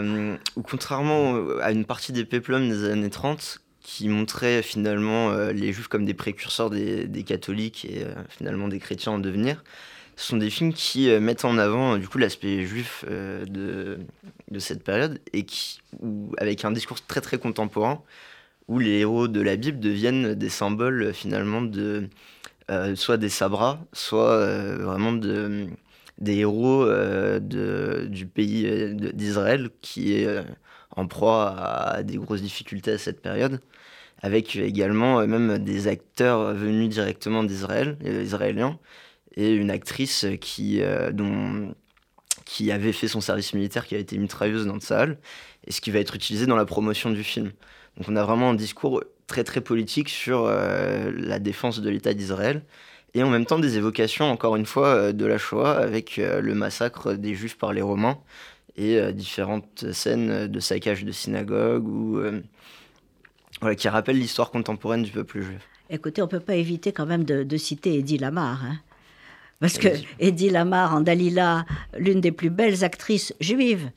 [0.56, 5.72] où contrairement à une partie des péplums des années 30, qui montraient finalement euh, les
[5.72, 9.64] juifs comme des précurseurs des, catholiques et euh, finalement des chrétiens en devenir,
[10.16, 13.44] ce sont des films qui euh, mettent en avant euh, du coup l'aspect juif euh,
[13.46, 13.98] de,
[14.50, 18.02] de cette période et qui, où- avec un discours très très contemporain
[18.68, 22.08] où les héros de la Bible deviennent des symboles euh, finalement de
[22.70, 25.68] euh, soit des sabras, soit euh, vraiment de,
[26.18, 30.42] des héros euh, de, du pays euh, d'Israël qui est euh,
[30.96, 33.60] en proie à des grosses difficultés à cette période,
[34.22, 38.78] avec également euh, même des acteurs venus directement d'Israël, euh, israéliens,
[39.36, 41.74] et une actrice qui, euh, dont,
[42.44, 45.18] qui avait fait son service militaire, qui a été mitrailleuse dans Tsahal,
[45.66, 47.52] et ce qui va être utilisé dans la promotion du film.
[47.96, 52.62] Donc on a vraiment un discours très très politique sur la défense de l'État d'Israël,
[53.14, 57.12] et en même temps des évocations, encore une fois, de la Shoah, avec le massacre
[57.14, 58.18] des Juifs par les Romains,
[58.76, 62.20] et différentes scènes de saccage de synagogues, ou,
[63.76, 65.68] qui rappellent l'histoire contemporaine du peuple juif.
[65.90, 68.64] Écoutez, on peut pas éviter quand même de, de citer Eddie Lamar.
[68.64, 68.78] hein.
[69.60, 69.88] Parce que.
[70.18, 71.66] Eddie Lamar, en Dalila,
[71.98, 73.90] l'une des plus belles actrices juives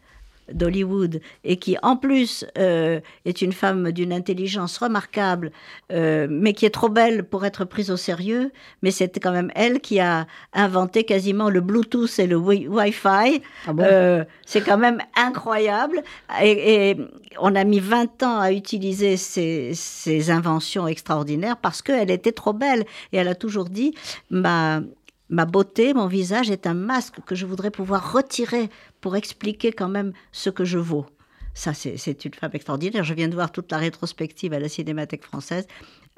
[0.51, 5.51] d'Hollywood, et qui en plus euh, est une femme d'une intelligence remarquable,
[5.91, 8.51] euh, mais qui est trop belle pour être prise au sérieux.
[8.81, 13.41] Mais c'est quand même elle qui a inventé quasiment le Bluetooth et le Wi- Wi-Fi.
[13.67, 13.83] Ah bon?
[13.83, 16.01] Euh, c'est quand même incroyable.
[16.41, 16.97] Et, et
[17.39, 22.53] on a mis 20 ans à utiliser ces, ces inventions extraordinaires parce qu'elle était trop
[22.53, 22.85] belle.
[23.11, 23.93] Et elle a toujours dit,
[24.29, 24.81] ma,
[25.29, 28.69] ma beauté, mon visage est un masque que je voudrais pouvoir retirer
[29.01, 31.05] pour expliquer quand même ce que je vaux.
[31.53, 33.03] Ça, c'est une femme extraordinaire.
[33.03, 35.67] Je viens de voir toute la rétrospective à la Cinémathèque française.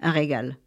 [0.02, 0.58] Un régal.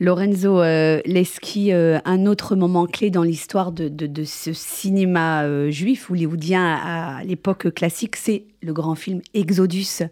[0.00, 6.10] Lorenzo euh, Lesky, euh, un autre moment clé dans l'histoire de, ce cinéma euh, juif
[6.10, 10.02] hollywoodien à, l'époque classique, c'est le grand film Exodus.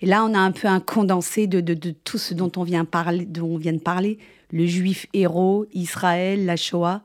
[0.00, 2.62] Et là, on a un peu un condensé de, de- de tout ce dont on,
[2.62, 4.18] vient parler, dont on vient de parler.
[4.50, 7.02] Le juif héros, Israël, la Shoah.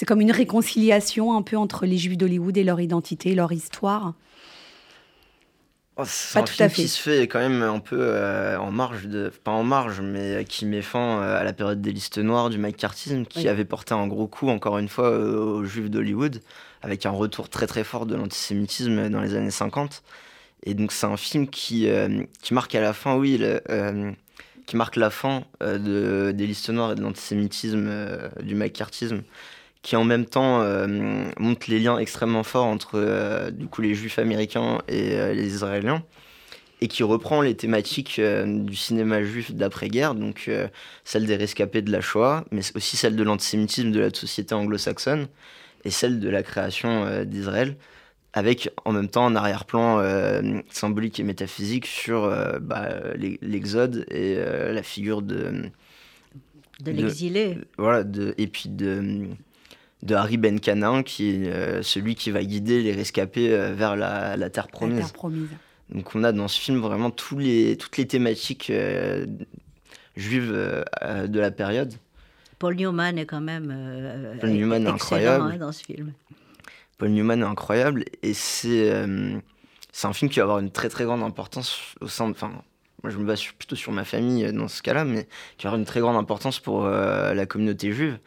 [0.00, 4.14] C'est comme une réconciliation un peu entre les juifs d'Hollywood et leur identité, leur histoire.
[5.98, 6.82] Oh, c'est Pas un tout film à fait.
[6.82, 10.36] qui se fait quand même un peu euh, en marge, de, pas en marge, mais
[10.36, 13.48] euh, qui met fin euh, à la période des listes noires, du McCarthyisme, qui Oui.
[13.48, 16.40] avait porté un gros coup, encore une fois, aux juifs d'Hollywood,
[16.80, 20.02] avec un retour très très fort de l'antisémitisme dans les années 50.
[20.62, 24.14] Et donc c'est un film qui, euh, qui marque à la fin, oui, le,
[24.64, 27.90] qui marque la fin de, des listes noires et de l'antisémitisme,
[28.42, 29.20] du McCarthyisme,
[29.82, 30.86] qui en même temps euh,
[31.38, 35.46] montre les liens extrêmement forts entre euh, du coup les juifs américains et euh, les
[35.54, 36.02] israéliens
[36.82, 40.66] et qui reprend les thématiques euh, du cinéma juif d'après-guerre, donc euh,
[41.04, 45.28] celle des rescapés de la Shoah, mais aussi celle de l'antisémitisme de la société anglo-saxonne
[45.84, 47.76] et celle de la création euh, d'Israël,
[48.32, 50.00] avec en même temps un arrière-plan
[50.70, 52.28] symbolique et métaphysique sur
[52.60, 55.64] bah, l'e- l'Exode et la figure de,
[56.80, 57.58] De l'exilé.
[57.76, 59.26] Voilà, de, et puis de,
[60.02, 63.96] de Harry Ben Canaan, qui est euh, celui qui va guider les rescapés euh, vers
[63.96, 64.96] la, la terre promise.
[64.96, 65.48] La terre promise.
[65.90, 69.26] Donc on a dans ce film vraiment tous les, toutes les thématiques euh,
[70.16, 71.92] juives de la période.
[72.58, 75.52] Paul Newman est quand même euh, Paul Newman est excellent incroyable.
[75.54, 76.12] hein, dans ce film.
[76.98, 79.38] Paul Newman est incroyable et c'est euh,
[79.92, 82.32] c'est un film qui va avoir une très très grande importance au sein de.
[82.32, 82.52] Enfin,
[83.02, 85.24] moi je me base plutôt sur ma famille dans ce cas-là, mais
[85.56, 88.18] qui va avoir une très grande importance pour euh, la communauté juive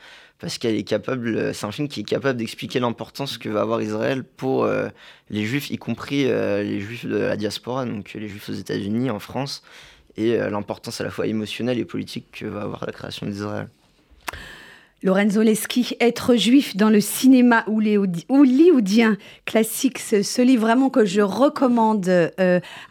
[0.43, 1.37] parce qu'elle est capable.
[1.37, 4.89] euh, C'est un film qui est capable d'expliquer l'importance que va avoir Israël pour euh,
[5.29, 9.09] les juifs, y compris euh, les juifs de la diaspora, donc les juifs aux États-Unis,
[9.09, 9.63] en France,
[10.17, 13.69] et l'importance à la fois émotionnelle et politique que va avoir la création d'Israël.
[15.01, 21.21] Lorenzo Leschi, Être juif dans le cinéma hollywoodi- hollywoodien classique, ce, livre vraiment que je
[21.21, 22.31] recommande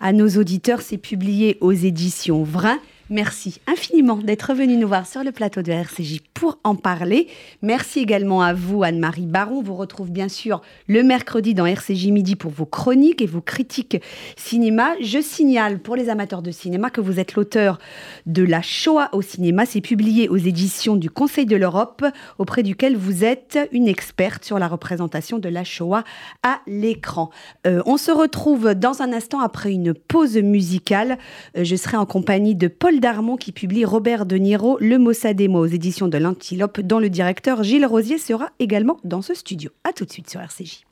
[0.01, 2.79] à nos auditeurs, c'est publié aux éditions Vrin.
[3.12, 7.29] Merci infiniment d'être venu nous voir sur le plateau de RCJ pour en parler.
[7.61, 9.59] Merci également à vous, Anne-Marie Baron.
[9.59, 13.42] On vous retrouve bien sûr le mercredi dans RCJ Midi pour vos chroniques et vos
[13.42, 13.98] critiques
[14.37, 14.92] cinéma.
[15.03, 17.79] Je signale pour les amateurs de cinéma que vous êtes l'auteur
[18.25, 19.66] de La Shoah au cinéma.
[19.66, 22.03] C'est publié aux éditions du Conseil de l'Europe,
[22.38, 26.05] auprès duquel vous êtes une experte sur la représentation de la Shoah
[26.42, 27.29] à l'écran.
[27.66, 31.18] Euh, on se retrouve dans un instant après une pause musicale.
[31.59, 35.41] Euh, je serai en compagnie de Paul Darmon qui publie Robert De Niro, Le Mossad
[35.41, 39.35] et moi aux éditions de l'Antilope, dont le directeur Gilles Rosier sera également dans ce
[39.35, 39.73] studio.
[39.83, 40.85] A tout de suite sur RCJ.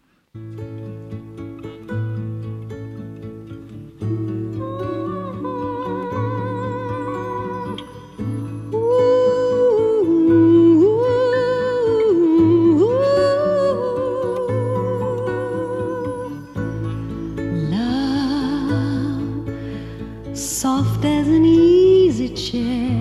[22.20, 23.00] Easy chair.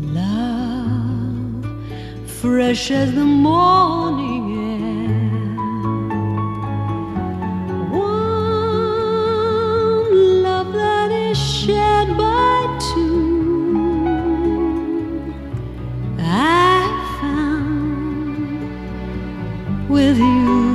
[0.00, 1.64] Love,
[2.26, 5.56] fresh as the morning air.
[7.90, 9.22] One
[10.42, 13.74] love that is shared by two.
[16.18, 16.88] I
[17.20, 18.68] found
[19.88, 20.65] with you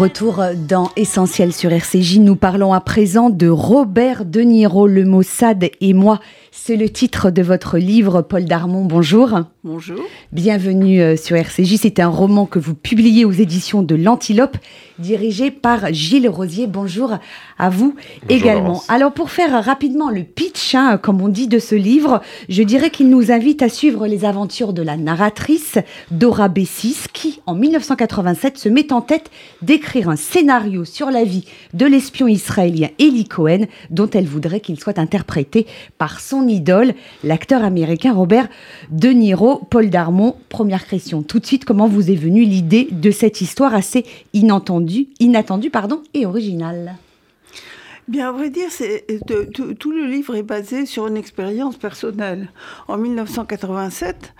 [0.00, 2.20] Retour dans Essentiel sur RCJ.
[2.20, 6.20] Nous parlons à présent de Robert De Niro, Le Mossad et moi.
[6.50, 8.86] C'est le titre de votre livre, Paul Darmon.
[8.86, 9.40] Bonjour.
[9.62, 10.00] Bonjour.
[10.32, 11.76] Bienvenue euh, sur RCJ.
[11.76, 14.56] C'est un roman que vous publiez aux éditions de l'Antilope,
[15.00, 16.66] dirigé par Gilles Rosier.
[16.66, 17.18] Bonjour
[17.58, 17.94] à vous
[18.28, 18.68] également.
[18.68, 18.86] Laurence.
[18.88, 22.90] Alors, pour faire rapidement le pitch, hein, comme on dit, de ce livre, je dirais
[22.90, 25.78] qu'il nous invite à suivre les aventures de la narratrice
[26.10, 29.30] Dora Bessis, qui, en 1987, se met en tête
[29.62, 34.78] d'écrire un scénario sur la vie de l'espion israélien Eli Cohen, dont elle voudrait qu'il
[34.78, 35.66] soit interprété
[35.98, 38.48] par son idole, l'acteur américain Robert
[38.90, 39.62] De Niro.
[39.70, 43.74] Paul Darmon, première question tout de suite, comment vous est venue l'idée de cette histoire
[43.74, 46.96] assez inattendue, inattendue pardon, et originale
[48.08, 48.70] Bien, à vrai dire,
[49.54, 52.50] tout, tout le livre est basé sur une expérience personnelle.
[52.88, 54.34] En 1987,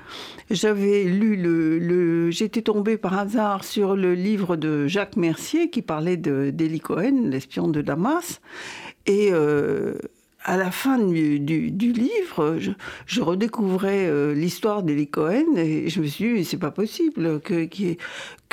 [0.51, 6.17] j'avais lu le, j'étais tombée par hasard sur le livre de Jacques Mercier qui parlait
[6.17, 8.41] de d'Eli Cohen, l'espion de Damas,
[9.07, 9.95] et euh,
[10.45, 12.59] à la fin du, livre,
[13.07, 17.69] je, redécouvrais euh, l'histoire d'Eli Cohen et je me suis dit, c'est pas possible que,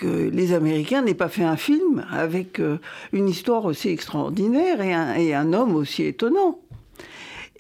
[0.03, 2.77] les Américains n'aient pas fait un film avec euh,
[3.13, 6.59] une histoire aussi extraordinaire et un, homme aussi étonnant.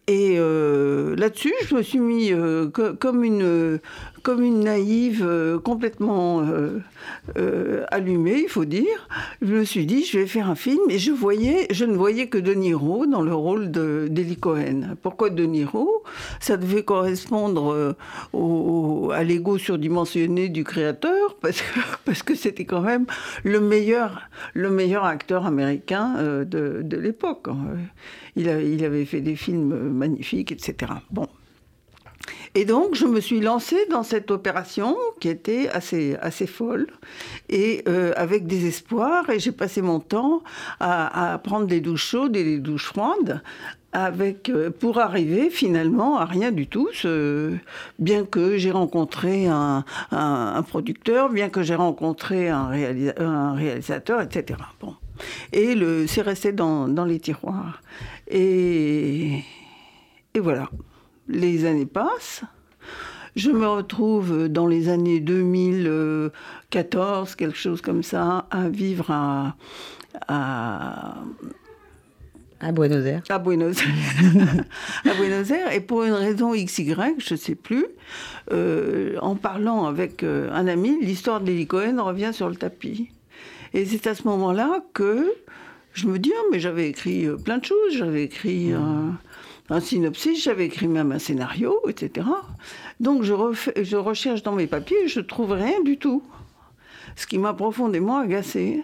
[0.07, 3.79] Et euh, là-dessus, je me suis mis euh, co- comme, une,
[4.23, 6.79] comme une naïve, euh, complètement euh,
[7.37, 9.07] euh, allumée, il faut dire.
[9.41, 12.27] Je me suis dit, je vais faire un film, et je, voyais, je ne voyais
[12.27, 14.95] que De Niro dans le rôle de- d'Eli Cohen.
[15.01, 16.03] Pourquoi De Niro?
[16.39, 17.95] Ça devait correspondre
[18.33, 23.05] au- à l'ego surdimensionné du créateur, parce que parce que c'était quand même
[23.43, 24.21] le meilleur,
[24.53, 26.15] le meilleur acteur américain
[26.45, 27.47] de, de l'époque.
[27.49, 27.57] hein.
[28.35, 30.91] Il, il avait fait des films magnifiques, etc.
[31.11, 31.27] Bon.
[32.59, 36.87] Et donc, je me suis lancée dans cette opération qui était assez, assez folle
[37.49, 39.29] et euh, avec des espoirs.
[39.29, 40.41] Et j'ai passé mon temps
[40.79, 43.43] à, à prendre des douches chaudes et des douches froides
[43.93, 46.89] avec, euh, pour arriver finalement à rien du tout.
[47.99, 54.19] bien que j'ai rencontré un, un- producteur, bien que j'ai rencontré un, réalisa- un réalisateur,
[54.21, 54.59] etc.
[54.81, 54.95] Bon.
[55.53, 55.75] Et
[56.07, 57.83] c'est resté dans, dans les tiroirs.
[58.27, 59.43] Et,
[60.33, 60.69] et voilà.
[61.27, 62.41] Les années passent.
[63.35, 69.55] Je me retrouve dans les années 2014, quelque chose comme ça, à vivre à,
[70.27, 71.17] à,
[72.59, 73.21] À Buenos Aires.
[73.29, 74.65] à Buenos Aires.
[75.05, 75.71] à Buenos Aires.
[75.71, 77.85] Et pour une raison XY, je ne sais plus,
[78.51, 83.11] euh, en parlant avec euh, un ami, l'histoire d'Eli Cohen revient sur le tapis.
[83.75, 85.31] Et c'est à ce moment-là que
[85.93, 87.93] je me dis, Ah, mais j'avais écrit euh, plein de choses.
[87.95, 89.15] J'avais écrit un,
[89.69, 92.27] un synopsis, j'avais écrit même un scénario, etc.
[92.99, 93.33] Donc je,
[93.81, 96.23] je recherche dans mes papiers je trouve rien du tout.
[97.15, 98.83] Ce qui m'a profondément agacée.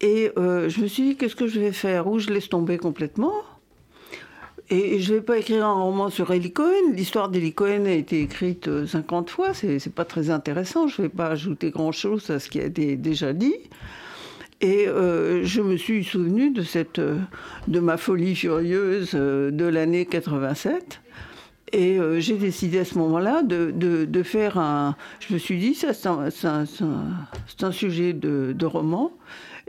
[0.00, 2.06] Et euh, je me suis dit, qu'est-ce que je vais faire?
[2.06, 3.34] Ou je laisse tomber complètement
[4.70, 6.92] et je ne vais pas écrire un roman sur Eli Cohen.
[6.94, 9.52] L'histoire d'Eli Cohen a été écrite euh, 50 fois.
[9.52, 10.88] C'est c'est pas très intéressant.
[10.88, 13.54] Je ne vais pas ajouter grand-chose à ce qui a été déjà dit.
[14.60, 17.18] Et euh, je me suis souvenu de, cette, euh,
[17.68, 21.00] de ma folie furieuse euh, de l'année 87.
[21.72, 24.94] Et j'ai décidé à ce moment-là de, de- faire un...
[25.18, 26.06] Je me suis dit, ça c'est
[26.46, 26.66] un,
[27.62, 29.10] un sujet de, de roman,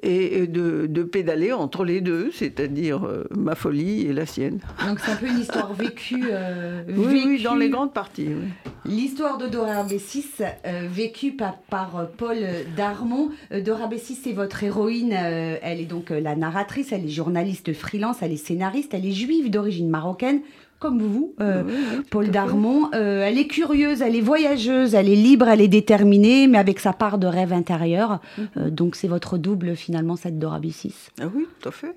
[0.07, 4.59] et de, de pédaler entre les deux, c'est-à-dire euh, ma folie et la sienne.
[4.87, 6.25] Donc c'est un peu une histoire vécue.
[6.31, 8.27] euh, Oui, oui, vécue- dans les grandes parties.
[8.29, 8.49] oui.
[8.87, 12.37] L'histoire de Dora Bessis, euh, vécue par, par, euh, Paul
[12.77, 13.29] Darmon.
[13.65, 15.11] Dora Bessis, c'est votre héroïne.
[15.13, 19.49] elle est donc la narratrice, elle est journaliste freelance, elle est scénariste, elle est juive
[19.49, 20.41] d'origine marocaine,
[20.85, 22.29] comme vous, euh, Oui, oui, tout Paul.
[22.29, 22.89] Darmon.
[22.93, 26.79] Euh, elle est curieuse, elle est voyageuse, elle est libre, elle est déterminée, mais avec
[26.79, 28.19] sa part de rêve intérieur.
[28.37, 28.47] Mhm.
[28.57, 30.93] Euh, donc c'est votre double finalement, cette Dora Bessis.
[31.19, 31.95] Ah oui, tout à fait.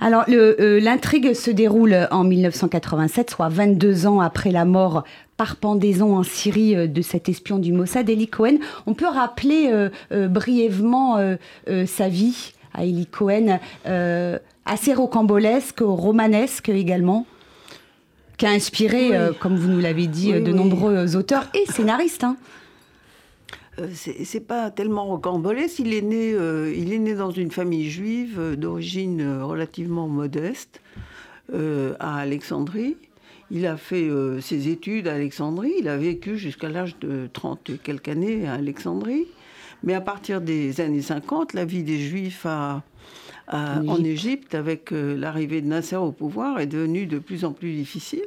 [0.00, 5.04] Alors, l'intrigue se déroule en 1987, soit 22 ans après la mort
[5.36, 8.56] par pendaison en Syrie de cet espion du Mossad, Eli Cohen.
[8.86, 9.70] On peut rappeler
[10.10, 11.18] brièvement
[11.86, 13.60] sa vie à Eli Cohen,
[14.64, 17.26] assez rocambolesque, romanesque également,
[18.40, 19.14] qui a inspiré, Oui.
[19.16, 20.56] euh, comme vous nous l'avez dit, Oui, euh, de oui.
[20.56, 22.24] nombreux auteurs et scénaristes.
[22.24, 22.38] hein.
[23.78, 25.78] Euh, c'est pas tellement rocambolesque.
[25.80, 30.08] Il est né, euh, il est né dans une famille juive euh, d'origine euh, relativement
[30.08, 30.80] modeste
[31.52, 32.96] euh, à Alexandrie.
[33.50, 35.74] Il a fait euh, ses études à Alexandrie.
[35.78, 39.26] Il a vécu jusqu'à l'âge de 30 et quelques années à Alexandrie.
[39.82, 42.82] Mais à partir des années 50, la vie des Juifs à-
[43.50, 47.52] à- En Égypte, avec euh, l'arrivée de Nasser au pouvoir, est devenue de plus en
[47.52, 48.22] plus difficile.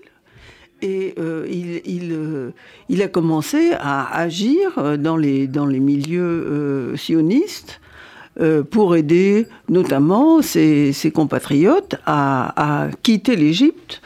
[0.82, 2.52] Et euh, il, il, euh,
[2.90, 7.80] il a commencé à agir euh, dans les, dans les milieux euh, sionistes
[8.42, 14.02] euh, pour aider notamment ses, ses compatriotes à, à quitter l'Égypte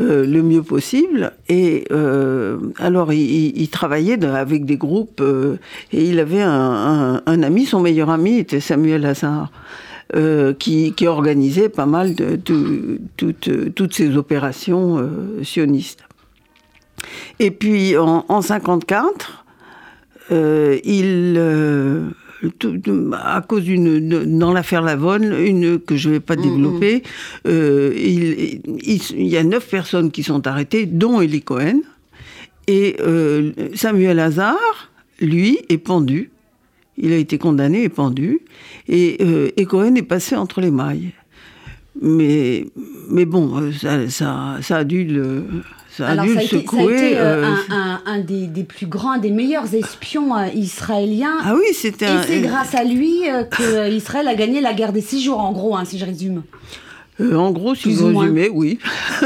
[0.00, 1.32] euh, le mieux possible.
[1.48, 5.56] Et euh, alors, il, il- il travaillait avec des groupes euh,
[5.92, 6.50] et il avait un,
[7.16, 9.52] un- un ami, son meilleur ami était Samuel Hazard.
[10.16, 16.04] Euh, qui, qui organisait pas mal de, de- toutes- toutes ces opérations euh, sionistes.
[17.38, 19.44] Et puis en, en 54,
[20.32, 21.38] euh, il,
[22.58, 22.80] tout-
[23.12, 27.02] à cause d'une, dans l'affaire Lavonne, une que je ne vais pas développer,
[27.44, 31.80] il, il- il y a neuf personnes qui sont arrêtées, dont Eli Cohen.
[32.66, 32.96] Et
[33.74, 34.90] Samuel Hazard,
[35.20, 36.30] lui, est pendu.
[37.00, 38.40] Il a été condamné et pendu.
[38.88, 41.12] Et, euh, et Cohen est passé entre les mailles.
[42.00, 42.66] Mais,
[43.08, 45.44] mais bon, euh, ça, ça, ça a dû le,
[45.90, 46.94] ça a Alors, dû ça a le été, ça a secouer.
[46.94, 51.38] été, euh, euh, un, un- un des, des plus grands, des meilleurs espions euh, israéliens.
[51.42, 52.22] Ah oui, c'était Et un.
[52.22, 53.14] c'est grâce à lui
[53.50, 56.42] que Israël a gagné la guerre des six jours, en gros, hein, si je résume.
[57.20, 58.22] Euh, en gros, si Plus vous ou moins.
[58.24, 58.78] résumez, oui.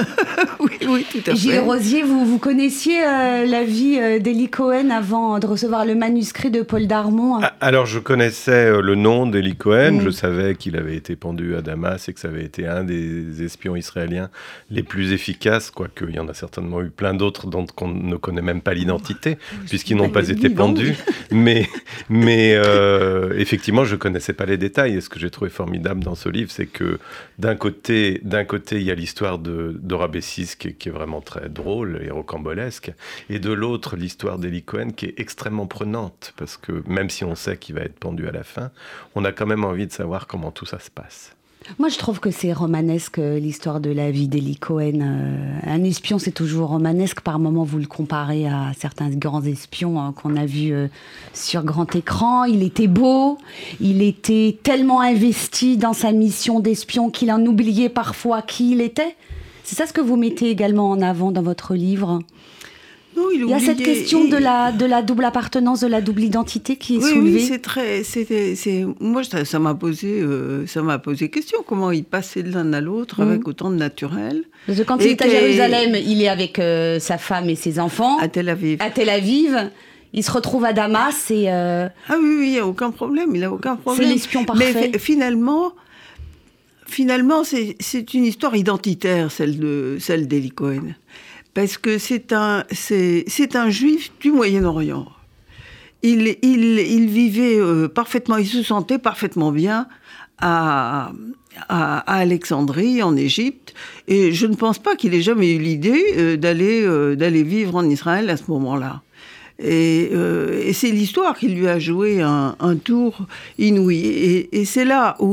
[0.60, 1.58] oui, oui, tout à Gilles fait.
[1.58, 6.50] Rosier, vous, vous connaissiez euh, la vie euh, d'Eli Cohen avant de recevoir le manuscrit
[6.50, 7.40] de Paul Darmon?
[7.42, 10.00] Ah, Alors, je connaissais euh, le nom d'Eli Cohen.
[10.02, 13.42] Je savais qu'il avait été pendu à Damas et que ça avait été un des
[13.44, 14.30] espions israéliens
[14.70, 18.16] les plus efficaces, quoique il y en a certainement eu plein d'autres dont on ne
[18.16, 19.36] connaît même pas l'identité,
[19.68, 20.96] puisqu'ils n'ont pas été vivant, pendus.
[21.30, 21.68] Mais,
[22.08, 24.96] mais euh, effectivement, je connaissais pas les détails.
[24.96, 26.98] Et ce que j'ai trouvé formidable dans ce livre, c'est que
[27.38, 31.48] d'un côté, d'un côté, il y a l'histoire de Dora qui, qui est vraiment très
[31.48, 32.92] drôle et rocambolesque,
[33.30, 37.34] et de l'autre, l'histoire d'Eli Cohen qui est extrêmement prenante, parce que même si on
[37.34, 38.70] sait qu'il va être pendu à la fin,
[39.14, 41.34] on a quand même envie de savoir comment tout ça se passe.
[41.78, 45.00] Moi, je trouve que c'est romanesque euh, l'histoire de la vie d'Eli Cohen.
[45.00, 47.20] Euh, un espion, c'est toujours romanesque.
[47.20, 50.88] Par moments, vous le comparez à certains grands espions hein, qu'on a vus euh,
[51.32, 52.44] sur grand écran.
[52.44, 53.38] Il était beau,
[53.80, 59.16] il était tellement investi dans sa mission d'espion qu'il en oubliait parfois qui il était.
[59.64, 62.20] C'est ça ce que vous mettez également en avant dans votre livre?
[63.16, 66.22] Non, Il y a cette question de la, de la double appartenance, de la double
[66.22, 67.32] identité qui est Oui, soulevée.
[67.34, 71.58] oui, c'est très, c'était, c'est, moi ça, m'a posé, euh, ça m'a posé question.
[71.66, 73.28] Comment il passait de l'un à l'autre Mhm.
[73.30, 76.58] avec autant de naturel Parce que quand Et il est à Jérusalem, il est avec
[76.58, 78.18] euh, sa femme et ses enfants.
[78.18, 78.78] à Tel Aviv.
[78.80, 79.70] à Tel Aviv.
[80.14, 83.34] Il se retrouve à Damas et euh, Ah oui, oui, il n'y a aucun problème,
[83.34, 84.06] il a aucun problème.
[84.06, 84.90] c'est l'espion Mais parfait.
[84.92, 85.72] fi- finalement,
[86.86, 90.94] finalement, c'est, c'est une histoire identitaire, celle de celle d'Eli Cohen,
[91.54, 95.06] parce que c'est un, c'est, un juif du Moyen-Orient.
[96.02, 99.86] Il, il, il vivait euh, parfaitement, il se sentait parfaitement bien
[100.38, 101.12] à,
[101.68, 103.74] à, Alexandrie, en Égypte,
[104.08, 107.76] et je ne pense pas qu'il ait jamais eu l'idée euh, d'aller, euh, d'aller vivre
[107.76, 109.02] en Israël à ce moment-là.
[109.62, 110.10] Et,
[110.72, 113.26] c'est l'histoire qui lui a joué un, un tour
[113.58, 114.48] inouï.
[114.50, 115.26] Et, c'est là où,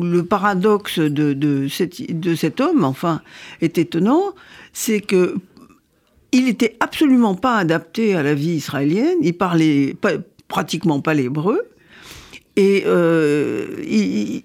[0.00, 3.20] où le paradoxe de, de, cette- de cet homme, enfin,
[3.60, 4.34] est étonnant,
[4.72, 5.36] c'est que
[6.36, 9.16] il était absolument pas adapté à la vie israélienne.
[9.22, 9.96] Il parlait
[10.48, 11.62] pratiquement pas l'hébreu.
[12.56, 14.42] Et euh, il,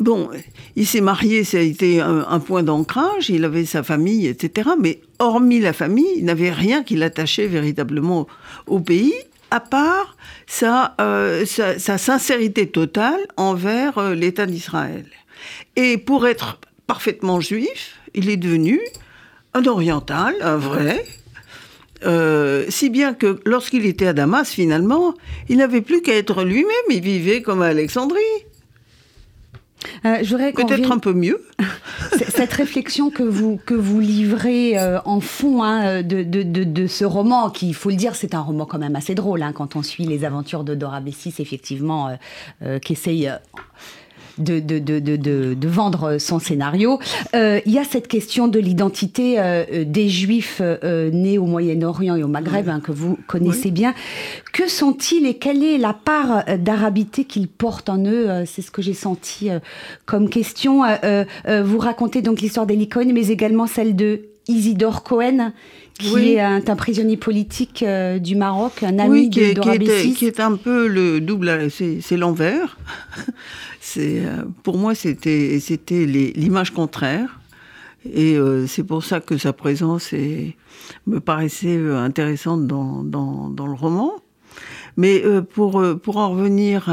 [0.00, 0.30] bon,
[0.74, 3.30] il s'est marié, ça a été un, point d'ancrage.
[3.30, 4.70] Il avait sa famille, etc.
[4.80, 8.26] Mais hormis la famille, il n'avait rien qui l'attachait véritablement
[8.66, 9.14] au pays,
[9.50, 10.16] à part
[10.46, 15.06] sa, euh, sincérité totale envers euh, l'État d'Israël.
[15.76, 18.80] Et pour être parfaitement juif, il est devenu
[19.54, 21.04] un oriental, un vrai.
[22.04, 25.14] Euh, si bien que lorsqu'il était à Damas, finalement,
[25.48, 28.20] il n'avait plus qu'à être lui-même, il vivait comme à Alexandrie.
[30.04, 30.22] euh,
[30.54, 31.44] Peut-être un peu mieux.
[32.28, 36.86] cette réflexion que vous, que vous livrez euh, en fond hein, de, de, de, de
[36.86, 39.52] ce roman, qui, il faut le dire, c'est un roman quand même assez drôle, hein,
[39.52, 42.16] quand on suit les aventures de Dora Bessis, effectivement,
[42.62, 42.78] euh,
[44.38, 46.98] de, de, de, de, de, de vendre son scénario.
[47.34, 52.16] Euh, Il y a cette question de l'identité euh, des Juifs euh, nés au Moyen-Orient
[52.16, 53.94] et au Maghreb, hein, que vous connaissez bien.
[54.52, 58.82] Que sont-ils et quelle est la part d'arabité qu'ils portent en eux C'est ce que
[58.82, 59.48] j'ai senti
[60.06, 60.82] comme question.
[61.64, 65.52] Vous racontez donc l'histoire d'Eli Cohen, mais également celle de Isidore Cohen,
[65.98, 66.28] qui Oui.
[66.32, 69.68] est un, un prisonnier politique euh, du Maroc, un ami oui, qui de est, qui,
[69.68, 70.14] est, Bessis.
[70.14, 72.78] qui est un peu le double, c'est l'envers.
[73.96, 75.60] Euh, pour moi c'était
[76.06, 77.40] l'image contraire,
[78.04, 80.12] et euh, c'est pour ça que sa présence
[81.06, 84.12] me paraissait euh, intéressante dans, le roman.
[84.96, 85.22] Mais
[85.52, 86.88] pour en revenir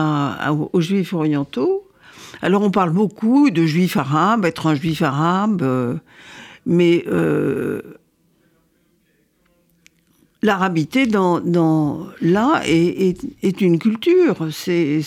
[0.73, 1.87] aux juifs orientaux,
[2.43, 5.99] alors on parle beaucoup de juifs arabes, être un juif arabe,
[6.67, 7.03] mais
[10.45, 14.47] l'arabité dans, dans là est, est, est une culture.
[14.51, 15.01] C'est,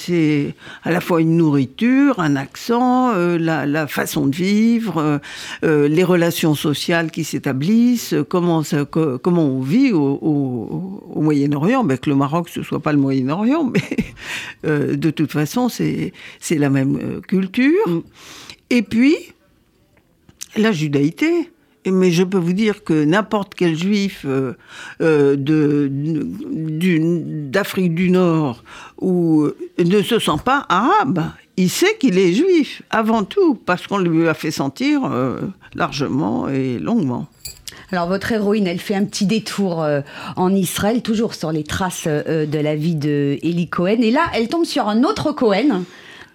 [0.83, 5.19] à la fois une nourriture, un accent, euh, la, la façon de vivre, euh,
[5.65, 11.23] euh, les relations sociales qui s'établissent, comment, ça, co- comment on vit au, au- au
[11.23, 11.85] Moyen-Orient.
[11.85, 13.97] Ben, que le Maroc ce soit pas le Moyen-Orient, mais
[14.67, 16.13] euh, de toute façon c'est,
[16.51, 18.03] la même culture.
[18.71, 19.15] Et puis
[20.57, 21.51] la judaïté.
[21.93, 24.55] Mais je peux vous dire que n'importe quel juif euh,
[25.01, 25.37] euh,
[27.51, 28.65] d'Afrique du Nord
[29.01, 31.25] ou euh, ne se sent pas arabe,
[31.57, 35.11] il sait qu'il est juif avant tout parce qu'on lui a fait sentir
[35.75, 37.27] largement et longuement.
[37.91, 39.85] Alors votre héroïne, elle fait un petit détour
[40.37, 44.03] en Israël, toujours sur les traces de la vie de Eli Cohen.
[44.03, 45.83] Et là, elle tombe sur un autre Cohen,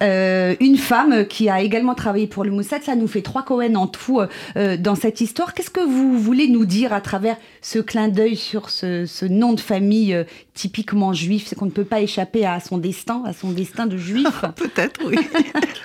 [0.02, 2.82] euh, une femme qui a également travaillé pour le Mossad.
[2.82, 4.20] Ça nous fait trois Cohen en tout
[4.56, 5.54] euh, dans cette histoire.
[5.54, 9.52] Qu'est-ce que vous voulez nous dire à travers ce clin d'œil sur ce, ce nom
[9.52, 10.24] de famille euh,
[10.54, 11.46] typiquement juif?
[11.48, 14.26] C'est qu'on ne peut pas échapper à son destin, à son destin de juif.
[14.56, 15.16] Peut-être, oui.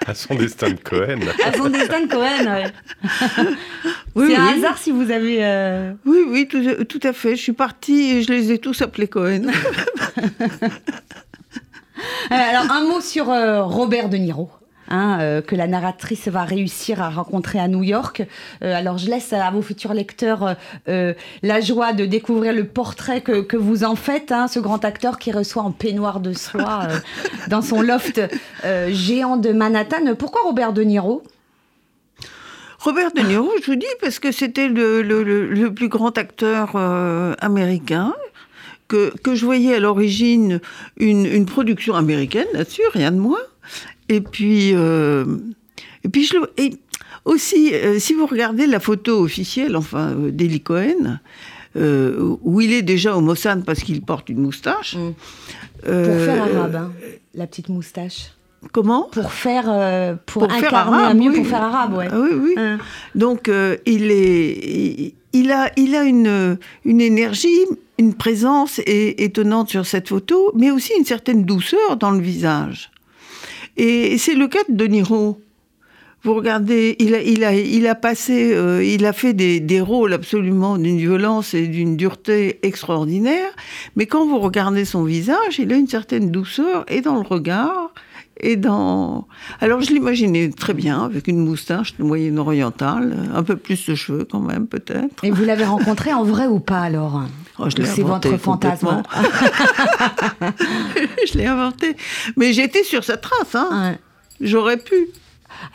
[0.07, 1.19] À son destin de Cohen.
[1.45, 2.63] à son destin de Cohen, ouais.
[4.15, 5.37] Oui, C'est un hasard si vous avez...
[5.45, 7.35] euh, Oui, oui, tout, tout à fait.
[7.35, 9.43] Je suis partie et je les ai tous appelés Cohen.
[12.31, 14.49] Euh, alors, un mot sur euh, Robert De Niro.
[14.91, 18.23] hein, euh, que la narratrice va réussir à rencontrer à New York.
[18.61, 20.55] Alors je laisse à vos futurs lecteurs
[20.87, 25.31] la joie de découvrir le portrait que, vous en faites, hein, ce grand acteur qui
[25.31, 26.87] reçoit en peignoir de soie
[27.49, 28.19] dans son loft
[28.89, 30.15] géant de Manhattan.
[30.17, 31.21] Pourquoi Robert De Niro?
[32.79, 36.75] Robert De Niro, je vous dis, parce que c'était le, plus grand acteur
[37.41, 38.15] américain.
[38.89, 40.59] Que, que je voyais à l'origine
[40.97, 43.45] une, une production américaine là-dessus, rien de moins.
[44.09, 45.25] Et puis, euh,
[46.03, 46.71] et puis je le, et
[47.23, 51.19] aussi, euh, si vous regardez la photo officielle, enfin, euh, d'Eli Cohen,
[51.75, 54.95] euh, où il est déjà au Mossad parce qu'il porte une moustache.
[54.95, 55.13] Mm.
[55.83, 56.91] Pour faire arabe, hein,
[57.35, 58.31] la petite moustache.
[58.71, 59.03] Comment?
[59.11, 61.37] Pour faire, euh, pour, Pour faire incarner arabe, un mieux oui.
[61.37, 62.07] pour faire arabe, ouais.
[62.11, 62.53] Ah oui, oui.
[62.57, 62.79] Hein.
[63.15, 67.65] Donc, euh, il, est, il, il a, il a une, une énergie,
[67.99, 72.91] une présence étonnante sur cette photo, mais aussi une certaine douceur dans le visage.
[73.75, 75.41] Et c'est le cas de De Niro.
[76.23, 81.53] Vous regardez, il a passé, euh, il a fait des, des rôles absolument d'une violence
[81.53, 83.51] et d'une dureté extraordinaire,
[83.95, 87.93] mais quand vous regardez son visage, il a une certaine douceur et dans le regard
[88.39, 89.27] et dans.
[89.61, 94.39] Alors je l'imaginais très bien avec une moustache moyenne-orientale, un peu plus de cheveux quand
[94.39, 95.23] même peut-être.
[95.23, 97.23] Et vous l'avez rencontré en vrai ou pas alors?
[97.57, 99.03] Oh, C'est votre fantasme.
[101.31, 101.95] je l'ai inventé,
[102.37, 103.91] mais j'étais sur sa trace, hein.
[103.91, 103.99] Ouais.
[104.41, 104.95] J'aurais pu.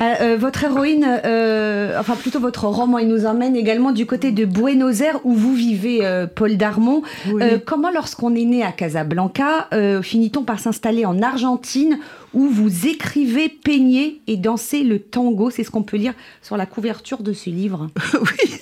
[0.01, 4.33] Euh, euh, votre héroïne, euh, enfin plutôt votre roman, il nous emmène également du côté
[4.33, 7.03] de Buenos Aires où vous vivez, euh, Paul Darmon.
[7.29, 7.43] Oui.
[7.43, 11.99] Euh, comment, lorsqu'on est né à Casablanca, euh, finit-on par s'installer en Argentine
[12.33, 15.51] où vous écrivez, peignez et dansez le tango?
[15.51, 17.89] C'est ce qu'on peut lire sur la couverture de ce livre.
[18.21, 18.59] oui,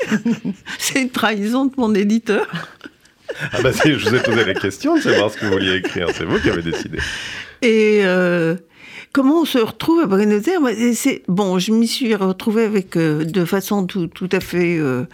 [0.79, 2.47] c'est une trahison de mon éditeur.
[3.53, 5.77] Ah bah si, je vous ai posé la question de savoir ce que vous vouliez
[5.77, 6.09] écrire.
[6.13, 6.99] C'est vous qui avez décidé.
[7.63, 8.57] Et euh,
[9.13, 10.61] comment on se retrouve à Buenos Aires?
[11.29, 15.05] Bon, je m'y suis retrouvée avec, euh, de façon tout, tout à fait, euh,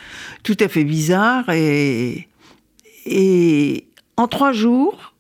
[0.43, 1.49] tout à fait bizarre.
[1.51, 2.29] Et,
[3.07, 3.85] et
[4.17, 5.15] en trois jours,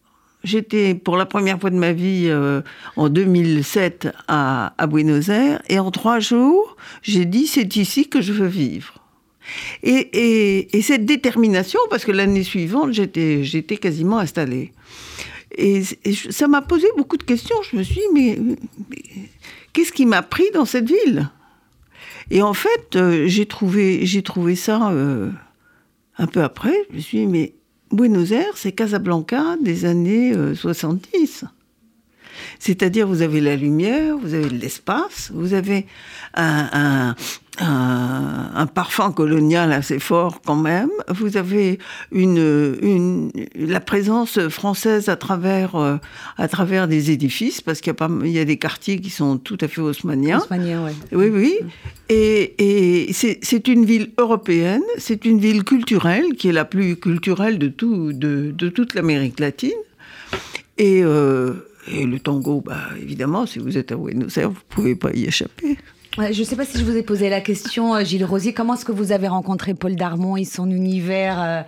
[0.45, 2.62] j'étais pour la première fois de ma vie euh,
[2.97, 5.62] en 2007 à, à Buenos Aires.
[5.68, 8.95] Et en trois jours, j'ai dit c'est ici que je veux vivre.
[9.83, 14.72] Et, et- et cette détermination, parce que l'année suivante, j'étais j'étais quasiment installée.
[15.59, 15.83] Et,
[16.31, 17.57] ça m'a posé beaucoup de questions.
[17.71, 18.39] Je me suis dit, mais,
[19.73, 21.29] qu'est-ce qui m'a pris dans cette ville?
[22.31, 25.31] Et en fait, euh, j'ai trouvé, trouvé ça euh,
[26.17, 26.75] un peu après.
[26.91, 27.55] Je me suis dit, mais
[27.91, 31.45] Buenos Aires, c'est Casablanca des années euh, 70.
[32.59, 35.87] C'est-à-dire, vous avez la lumière, vous avez l'espace, vous avez
[36.35, 37.15] un, un-
[37.61, 41.79] un- un parfum colonial assez fort quand même, vous avez
[42.13, 45.97] une, une- la présence française à travers, euh,
[46.37, 49.11] à travers des édifices, parce qu'il y, a pas- il y a des quartiers qui
[49.11, 50.39] sont tout à fait haussmanniens.
[50.39, 50.93] Haussmannien, ouais.
[51.13, 51.59] Oui, oui.
[52.09, 56.97] Et, et c'est c'est une ville européenne, c'est une ville culturelle, qui est la plus
[56.97, 59.73] culturelle de, tout, de, de toute l'Amérique latine.
[60.79, 61.55] Et, euh,
[61.91, 65.12] et le tango, bah, évidemment, si vous êtes à Buenos Aires, vous ne pouvez pas
[65.12, 65.78] y échapper.
[66.19, 68.53] Je ne sais pas si je vous ai posé la question, euh, Gilles Rosier.
[68.53, 71.62] Comment est-ce que vous avez rencontré Paul Darmon et son univers euh,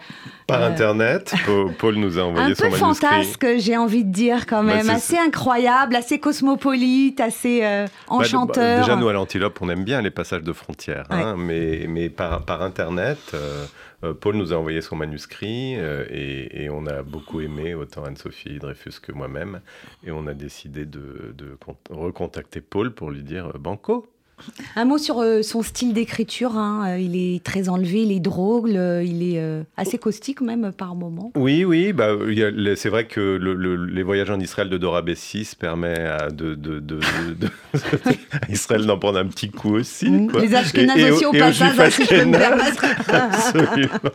[0.48, 1.32] Par Euh, Internet,
[1.78, 3.06] Paul, nous a envoyé un son peu manuscrit.
[3.06, 7.92] fantasque, j'ai envie de dire quand Bah, même, assez incroyable, assez cosmopolite, assez euh, Bah,
[8.08, 8.56] enchanteur.
[8.78, 11.06] bah, déjà, nous, à l'Antilope, on aime bien les passages de frontières.
[11.10, 13.36] hein, mais mais par, par Internet,
[14.20, 18.94] Paul nous a envoyé son manuscrit et, et on a beaucoup aimé, autant Anne-Sophie Dreyfus
[19.00, 19.60] que moi-même.
[20.04, 24.08] Et on a décidé de, de con- recontacter Paul pour lui dire Banco.
[24.76, 26.56] Un mot sur euh, son style d'écriture.
[26.56, 30.40] hein, euh, il est très enlevé, il est drôle, euh, il est euh, assez caustique
[30.40, 31.32] même par moments.
[31.36, 32.08] Oui, oui, bah,
[32.76, 36.54] c'est vrai que le- le- les voyages en Israël de Dora Bessis permet à, de,
[36.54, 37.48] de, de- de- de-
[38.32, 40.08] à Israël d'en prendre un petit coup aussi.
[40.10, 40.30] Mm.
[40.30, 40.40] quoi.
[40.42, 42.76] Les et aussi au passage, hein, si je peux me ashkénazes.
[42.76, 42.84] permettre.
[43.12, 44.10] Absolument.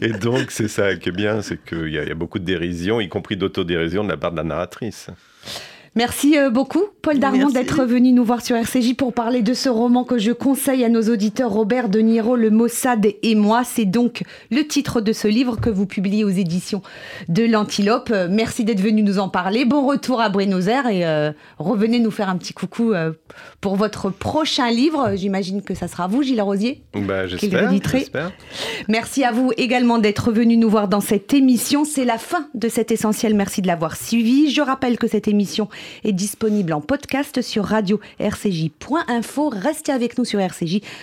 [0.00, 3.08] Et donc, c'est ça qui est bien, c'est qu'il y a beaucoup de dérision, y
[3.08, 5.08] compris d'autodérision de la part de la narratrice.
[5.94, 9.68] Merci euh, beaucoup, Paul Darmon, d'être venu nous voir sur RCJ pour parler de ce
[9.68, 13.62] roman que je conseille à nos auditeurs, Robert De Niro, Le Mossad et moi.
[13.64, 16.80] C'est donc le titre de ce livre que vous publiez aux éditions
[17.28, 18.10] de l'Antilope.
[18.10, 19.66] Euh, Merci d'être venu nous en parler.
[19.66, 23.12] Bon retour à Buenos Aires et euh, revenez nous faire un petit coucou euh,
[23.60, 25.12] pour votre prochain livre.
[25.16, 26.84] J'imagine que ça sera vous, Gilles Rosier.
[26.94, 28.32] Bah, j'espère.
[28.88, 31.84] Merci à vous également d'être venu nous voir dans cette émission.
[31.84, 33.34] C'est la fin de cet essentiel.
[33.34, 34.50] Merci de l'avoir suivi.
[34.50, 35.68] Je rappelle que cette émission
[36.04, 39.48] est disponible en podcast sur radio-rcj.info.
[39.48, 40.80] Restez avec nous sur RCJ.